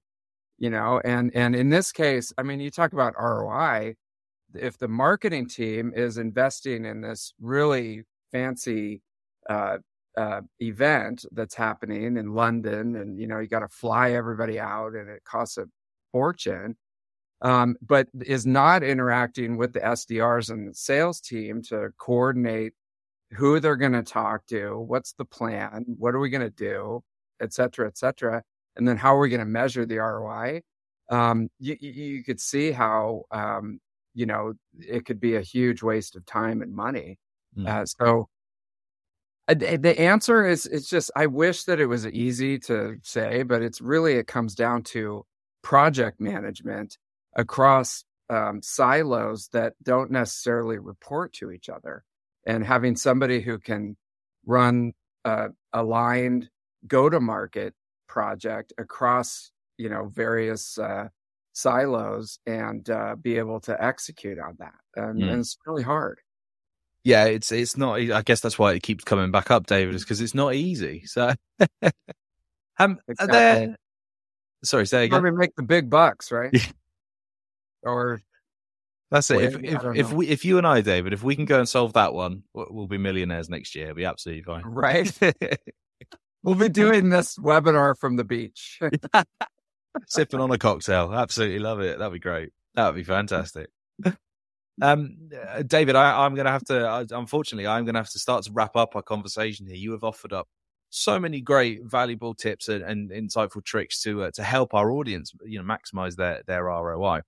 you 0.57 0.69
know, 0.69 1.01
and, 1.03 1.31
and 1.35 1.55
in 1.55 1.69
this 1.69 1.91
case, 1.91 2.31
I 2.37 2.43
mean, 2.43 2.59
you 2.59 2.71
talk 2.71 2.93
about 2.93 3.15
ROI. 3.19 3.95
If 4.55 4.77
the 4.77 4.87
marketing 4.87 5.47
team 5.47 5.91
is 5.95 6.17
investing 6.17 6.85
in 6.85 7.01
this 7.01 7.33
really 7.39 8.03
fancy, 8.31 9.01
uh, 9.49 9.77
uh, 10.17 10.41
event 10.59 11.25
that's 11.31 11.55
happening 11.55 12.17
in 12.17 12.33
London, 12.33 12.95
and 12.97 13.19
you 13.19 13.27
know 13.27 13.39
you 13.39 13.47
got 13.47 13.59
to 13.59 13.67
fly 13.67 14.11
everybody 14.11 14.59
out, 14.59 14.93
and 14.93 15.09
it 15.09 15.23
costs 15.23 15.57
a 15.57 15.65
fortune. 16.11 16.75
Um, 17.41 17.75
but 17.81 18.07
is 18.25 18.45
not 18.45 18.83
interacting 18.83 19.57
with 19.57 19.73
the 19.73 19.81
SDRs 19.81 20.49
and 20.49 20.69
the 20.69 20.73
sales 20.73 21.19
team 21.19 21.61
to 21.63 21.89
coordinate 21.97 22.71
who 23.31 23.59
they're 23.59 23.75
going 23.75 23.91
to 23.91 24.03
talk 24.03 24.45
to, 24.45 24.79
what's 24.79 25.11
the 25.13 25.25
plan, 25.25 25.83
what 25.97 26.15
are 26.15 26.19
we 26.19 26.29
going 26.29 26.39
to 26.39 26.49
do, 26.49 27.03
et 27.41 27.51
cetera, 27.51 27.87
et 27.87 27.97
cetera, 27.97 28.41
and 28.75 28.87
then 28.87 28.97
how 28.97 29.15
are 29.15 29.19
we 29.19 29.29
going 29.29 29.39
to 29.39 29.45
measure 29.45 29.85
the 29.85 29.97
ROI. 29.97 30.61
Um, 31.09 31.49
you, 31.59 31.75
you 31.79 32.23
could 32.23 32.39
see 32.39 32.71
how 32.71 33.23
um, 33.31 33.79
you 34.13 34.25
know 34.25 34.53
it 34.79 35.05
could 35.05 35.19
be 35.19 35.35
a 35.35 35.41
huge 35.41 35.83
waste 35.83 36.15
of 36.15 36.25
time 36.25 36.61
and 36.61 36.73
money. 36.73 37.19
Mm. 37.57 37.67
Uh, 37.67 37.85
so 37.85 38.29
uh, 39.47 39.53
the 39.53 39.99
answer 39.99 40.45
is 40.45 40.65
it's 40.65 40.89
just 40.89 41.11
I 41.15 41.27
wish 41.27 41.65
that 41.65 41.79
it 41.79 41.87
was 41.87 42.07
easy 42.07 42.57
to 42.59 42.97
say, 43.03 43.43
but 43.43 43.61
it's 43.61 43.81
really 43.81 44.13
it 44.13 44.27
comes 44.27 44.55
down 44.55 44.83
to 44.83 45.25
project 45.61 46.19
management 46.19 46.97
across 47.35 48.05
um, 48.29 48.61
silos 48.61 49.49
that 49.49 49.73
don't 49.83 50.11
necessarily 50.11 50.79
report 50.79 51.33
to 51.33 51.51
each 51.51 51.67
other, 51.69 52.05
and 52.45 52.65
having 52.65 52.95
somebody 52.95 53.41
who 53.41 53.59
can 53.59 53.97
run 54.45 54.93
a 55.25 55.49
aligned 55.73 56.49
go 56.87 57.09
to 57.09 57.19
market 57.19 57.73
project 58.07 58.73
across 58.77 59.51
you 59.77 59.89
know 59.89 60.05
various 60.13 60.77
uh, 60.77 61.07
silos 61.53 62.39
and 62.45 62.89
uh, 62.89 63.15
be 63.15 63.37
able 63.37 63.59
to 63.61 63.83
execute 63.83 64.39
on 64.39 64.55
that, 64.59 64.73
and, 64.95 65.21
mm. 65.21 65.29
and 65.31 65.39
it's 65.41 65.57
really 65.65 65.83
hard 65.83 66.19
yeah, 67.03 67.25
it's 67.25 67.51
it's 67.51 67.75
not. 67.75 67.99
I 67.99 68.21
guess 68.21 68.39
that's 68.39 68.57
why 68.57 68.73
it 68.73 68.83
keeps 68.83 69.03
coming 69.03 69.29
back 69.29 69.51
up, 69.51 69.67
David, 69.67 69.93
is 69.93 70.03
because 70.03 70.21
it's 70.21 70.33
not 70.33 70.55
easy. 70.55 71.03
So, 71.05 71.33
um, 72.79 72.99
exactly. 73.07 73.27
there, 73.27 73.77
sorry, 74.63 74.87
say 74.87 75.05
again. 75.05 75.21
We 75.21 75.31
make 75.31 75.55
the 75.55 75.63
big 75.63 75.89
bucks, 75.89 76.31
right? 76.31 76.55
or 77.83 78.21
that's 79.11 79.29
it. 79.31 79.41
if 79.41 79.63
if, 79.63 79.83
if 79.95 80.13
we 80.13 80.27
if 80.29 80.45
you 80.45 80.57
and 80.57 80.65
I, 80.65 80.79
David, 80.79 81.11
if 81.11 81.23
we 81.23 81.35
can 81.35 81.43
go 81.43 81.59
and 81.59 81.67
solve 81.67 81.93
that 81.93 82.13
one, 82.13 82.43
we'll 82.53 82.87
be 82.87 82.97
millionaires 82.97 83.49
next 83.49 83.75
year. 83.75 83.85
It'll 83.87 83.97
be 83.97 84.05
absolutely 84.05 84.43
fine, 84.43 84.63
right? 84.63 85.11
we'll 86.43 86.55
be 86.55 86.69
doing 86.69 87.09
this 87.09 87.37
webinar 87.37 87.97
from 87.97 88.15
the 88.15 88.23
beach, 88.23 88.79
sipping 90.07 90.39
on 90.39 90.51
a 90.51 90.57
cocktail. 90.57 91.13
Absolutely 91.13 91.59
love 91.59 91.79
it. 91.79 91.97
That'd 91.99 92.13
be 92.13 92.19
great. 92.19 92.51
That 92.75 92.87
would 92.87 92.95
be 92.95 93.03
fantastic. 93.03 93.69
Um, 94.81 95.29
David, 95.67 95.95
I, 95.95 96.25
am 96.25 96.33
going 96.35 96.45
to 96.45 96.51
have 96.51 96.65
to, 96.65 97.07
unfortunately, 97.11 97.67
I'm 97.67 97.85
going 97.85 97.93
to 97.93 97.99
have 97.99 98.09
to 98.09 98.19
start 98.19 98.43
to 98.45 98.51
wrap 98.53 98.75
up 98.75 98.95
our 98.95 99.03
conversation 99.03 99.67
here. 99.67 99.75
You 99.75 99.91
have 99.91 100.03
offered 100.03 100.33
up 100.33 100.47
so 100.89 101.19
many 101.19 101.41
great, 101.41 101.81
valuable 101.83 102.33
tips 102.33 102.69
and, 102.69 102.83
and 102.83 103.11
insightful 103.11 103.63
tricks 103.63 104.01
to 104.03 104.23
uh, 104.23 104.31
to 104.31 104.43
help 104.43 104.73
our 104.73 104.91
audience, 104.91 105.33
you 105.43 105.61
know, 105.61 105.65
maximize 105.65 106.15
their 106.15 106.41
their 106.47 106.63
ROI. 106.63 107.21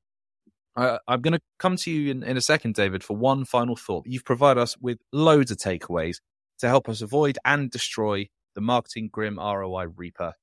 Uh, 0.75 0.97
I'm 1.07 1.21
going 1.21 1.33
to 1.33 1.41
come 1.57 1.77
to 1.77 1.91
you 1.91 2.11
in, 2.11 2.23
in 2.23 2.35
a 2.35 2.41
second, 2.41 2.75
David, 2.75 3.03
for 3.03 3.15
one 3.15 3.45
final 3.45 3.75
thought. 3.75 4.05
You've 4.05 4.25
provided 4.25 4.59
us 4.59 4.77
with 4.77 4.99
loads 5.13 5.49
of 5.49 5.57
takeaways 5.57 6.17
to 6.59 6.67
help 6.67 6.89
us 6.89 7.01
avoid 7.01 7.37
and 7.45 7.71
destroy 7.71 8.27
the 8.55 8.61
marketing 8.61 9.09
grim 9.11 9.37
ROI 9.37 9.87
reaper. 9.95 10.33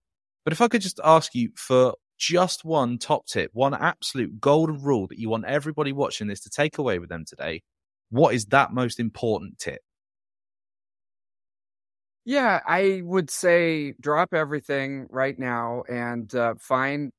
But 0.44 0.52
if 0.52 0.60
I 0.60 0.68
could 0.68 0.82
just 0.82 1.00
ask 1.02 1.34
you 1.34 1.50
for 1.56 1.94
just 2.18 2.64
one 2.64 2.98
top 2.98 3.26
tip, 3.26 3.50
one 3.52 3.74
absolute 3.74 4.40
golden 4.40 4.80
rule 4.82 5.08
that 5.08 5.18
you 5.18 5.28
want 5.28 5.44
everybody 5.46 5.92
watching 5.92 6.28
this 6.28 6.40
to 6.40 6.50
take 6.50 6.78
away 6.78 6.98
with 6.98 7.08
them 7.08 7.24
today, 7.26 7.62
what 8.10 8.34
is 8.34 8.46
that 8.46 8.72
most 8.72 9.00
important 9.00 9.58
tip? 9.58 9.80
Yeah, 12.24 12.60
I 12.66 13.02
would 13.04 13.30
say 13.30 13.94
drop 14.00 14.32
everything 14.32 15.08
right 15.10 15.36
now 15.36 15.82
and 15.88 16.32
uh, 16.34 16.54
find 16.58 17.10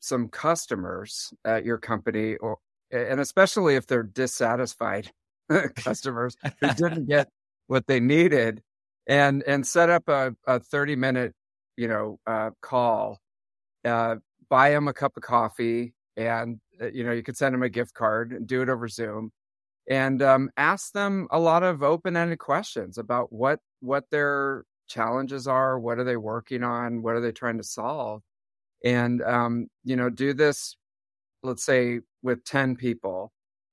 some 0.00 0.28
customers 0.28 1.32
at 1.44 1.64
your 1.66 1.76
company, 1.76 2.36
or 2.36 2.56
and 2.90 3.20
especially 3.20 3.76
if 3.76 3.86
they're 3.86 4.02
dissatisfied 4.02 5.10
customers 5.76 6.36
who 6.60 6.68
didn't 6.68 7.06
get 7.06 7.28
what 7.66 7.86
they 7.86 8.00
needed, 8.00 8.62
and 9.06 9.42
and 9.46 9.66
set 9.66 9.90
up 9.90 10.08
a, 10.08 10.34
a 10.46 10.60
thirty 10.60 10.96
minute 10.96 11.34
you 11.76 11.88
know 11.88 12.18
uh, 12.26 12.50
call 12.60 13.18
uh, 13.84 14.16
buy 14.48 14.70
them 14.70 14.88
a 14.88 14.92
cup 14.92 15.16
of 15.16 15.22
coffee 15.22 15.94
and 16.16 16.60
uh, 16.80 16.86
you 16.86 17.04
know 17.04 17.12
you 17.12 17.22
could 17.22 17.36
send 17.36 17.54
them 17.54 17.62
a 17.62 17.68
gift 17.68 17.94
card 17.94 18.32
and 18.32 18.46
do 18.46 18.62
it 18.62 18.68
over 18.68 18.88
zoom 18.88 19.30
and 19.88 20.22
um, 20.22 20.50
ask 20.56 20.92
them 20.92 21.26
a 21.30 21.38
lot 21.38 21.62
of 21.62 21.82
open-ended 21.82 22.38
questions 22.38 22.98
about 22.98 23.32
what 23.32 23.60
what 23.80 24.04
their 24.10 24.64
challenges 24.88 25.46
are 25.46 25.78
what 25.78 25.98
are 25.98 26.04
they 26.04 26.16
working 26.16 26.62
on 26.62 27.02
what 27.02 27.14
are 27.14 27.20
they 27.20 27.32
trying 27.32 27.56
to 27.56 27.64
solve 27.64 28.22
and 28.84 29.22
um, 29.22 29.68
you 29.84 29.96
know 29.96 30.10
do 30.10 30.32
this 30.34 30.76
let's 31.42 31.64
say 31.64 32.00
with 32.22 32.44
10 32.44 32.76
people 32.76 33.32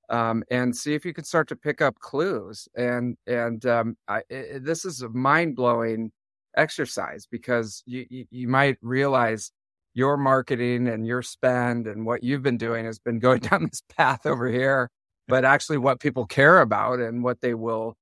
um, 0.10 0.44
and 0.50 0.76
see 0.76 0.94
if 0.94 1.06
you 1.06 1.14
can 1.14 1.24
start 1.24 1.48
to 1.50 1.56
pick 1.56 1.82
up 1.82 2.00
clues 2.00 2.68
and 2.76 3.18
and 3.28 3.66
um, 3.66 3.98
I, 4.08 4.22
it, 4.30 4.64
this 4.64 4.86
is 4.86 5.02
a 5.02 5.10
mind-blowing 5.10 6.12
exercise 6.56 7.28
because 7.30 7.84
you, 7.86 8.06
you, 8.10 8.26
you 8.32 8.48
might 8.48 8.78
realize 8.82 9.52
your 9.94 10.18
marketing 10.18 10.88
and 10.88 11.08
your 11.08 11.22
spend 11.22 11.88
and 11.88 12.06
what 12.06 12.24
you've 12.24 12.44
been 12.44 12.58
doing 12.58 12.86
has 12.86 13.00
been 13.00 13.20
going 13.20 13.40
down 13.50 13.64
this 13.64 13.82
path 13.96 14.26
over 14.26 14.48
here, 14.50 14.90
but 15.28 15.46
actually 15.46 15.78
what 15.78 16.00
people 16.00 16.26
care 16.26 16.62
about 16.62 17.00
and 17.00 17.24
what 17.24 17.42
they 17.42 17.54
will 17.54 17.96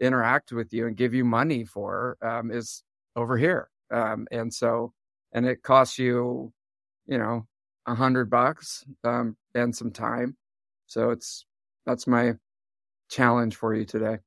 interact 0.00 0.52
with 0.52 0.72
you 0.72 0.86
and 0.86 0.96
give 0.96 1.14
you 1.14 1.24
money 1.24 1.64
for 1.64 2.16
um, 2.22 2.50
is 2.50 2.82
over 3.14 3.36
here. 3.38 3.68
Um, 3.92 4.26
and 4.30 4.52
so, 4.52 4.92
and 5.32 5.46
it 5.46 5.62
costs 5.62 5.98
you, 5.98 6.52
you 7.06 7.18
know, 7.18 7.46
a 7.86 7.94
hundred 7.94 8.28
bucks 8.28 8.84
um, 9.04 9.36
and 9.54 9.74
some 9.74 9.90
time. 9.90 10.36
So 10.86 11.10
it's 11.10 11.44
that's 11.84 12.06
my 12.06 12.34
challenge 13.08 13.56
for 13.56 13.74
you 13.74 13.84
today. 13.84 14.18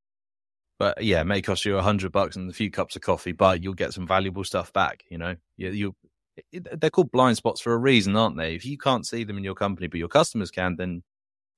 But 0.78 1.04
yeah, 1.04 1.22
it 1.22 1.26
may 1.26 1.42
cost 1.42 1.66
you 1.66 1.78
a 1.78 1.82
hundred 1.82 2.12
bucks 2.12 2.38
and 2.38 2.50
a 2.50 2.54
few 2.54 2.72
cups 2.72 2.96
of 2.96 3.02
coffee, 3.02 3.34
but 3.34 3.62
you'll 3.62 3.74
get 3.74 3.94
some 3.94 4.08
valuable 4.08 4.46
stuff 4.46 4.72
back. 4.72 5.04
You 5.10 5.18
know, 5.18 5.36
you, 5.58 5.70
you 5.72 5.96
they're 6.54 6.90
called 6.90 7.12
blind 7.12 7.36
spots 7.36 7.60
for 7.60 7.74
a 7.74 7.78
reason, 7.78 8.16
aren't 8.16 8.38
they? 8.38 8.56
If 8.56 8.66
you 8.66 8.78
can't 8.78 9.06
see 9.06 9.26
them 9.26 9.38
in 9.38 9.44
your 9.44 9.56
company, 9.56 9.88
but 9.88 9.98
your 10.00 10.08
customers 10.08 10.52
can, 10.52 10.78
then 10.78 11.04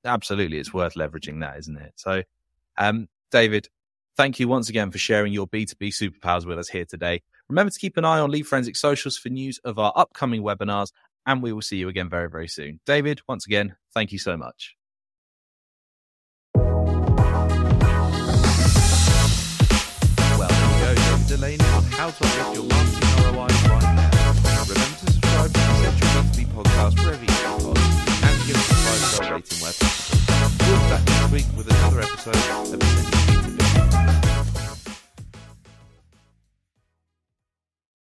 absolutely 0.03 0.57
it's 0.57 0.73
worth 0.73 0.95
leveraging 0.95 1.41
that, 1.41 1.59
isn't 1.59 1.77
it? 1.77 1.93
So, 1.97 2.23
um, 2.79 3.07
David, 3.29 3.69
thank 4.17 4.39
you 4.39 4.47
once 4.47 4.69
again 4.69 4.89
for 4.89 4.97
sharing 4.97 5.33
your 5.33 5.47
B2B 5.47 5.89
superpowers 5.89 6.45
with 6.45 6.57
us 6.57 6.69
here 6.69 6.85
today. 6.85 7.21
Remember 7.47 7.69
to 7.69 7.79
keep 7.79 7.97
an 7.97 8.05
eye 8.05 8.19
on 8.19 8.31
Lead 8.31 8.47
Forensic 8.47 8.75
socials 8.75 9.17
for 9.17 9.29
news 9.29 9.59
of 9.63 9.77
our 9.77 9.93
upcoming 9.95 10.41
webinars, 10.41 10.91
and 11.27 11.43
we 11.43 11.53
will 11.53 11.61
see 11.61 11.77
you 11.77 11.89
again 11.89 12.09
very, 12.09 12.29
very 12.29 12.47
soon. 12.47 12.79
David, 12.85 13.21
once 13.27 13.45
again, 13.45 13.75
thank 13.93 14.11
you 14.11 14.17
so 14.17 14.35
much. 14.35 14.75
Dulany 21.41 21.59
on 21.75 21.83
how 21.83 22.11
to 22.11 22.23
uplift 22.23 22.53
your 22.53 22.63
marketing 22.65 23.33
ROI 23.33 23.47
right 23.69 23.95
now. 23.95 24.11
Remember 24.43 24.73
to 24.73 24.79
subscribe 24.79 25.53
to 25.53 25.59
Essential 25.59 26.21
B2B 26.21 26.45
podcast 26.53 27.03
wherever 27.03 27.21
you 27.21 27.27
get 27.27 27.59
podcasts 27.59 28.23
and 28.23 28.47
give 28.47 28.55
us 28.57 28.69
a 28.69 28.75
five 28.75 29.01
star 29.09 29.33
rating 29.33 29.57
where 29.59 29.73
possible. 29.73 30.19
We'll 30.67 30.83
be 30.83 30.89
back 30.89 31.05
next 31.07 31.31
week 31.31 31.45
with 31.57 31.69
another 31.71 32.01
episode 32.01 32.35
of 32.35 32.83
Essential 32.83 33.51
B2B. 33.51 34.30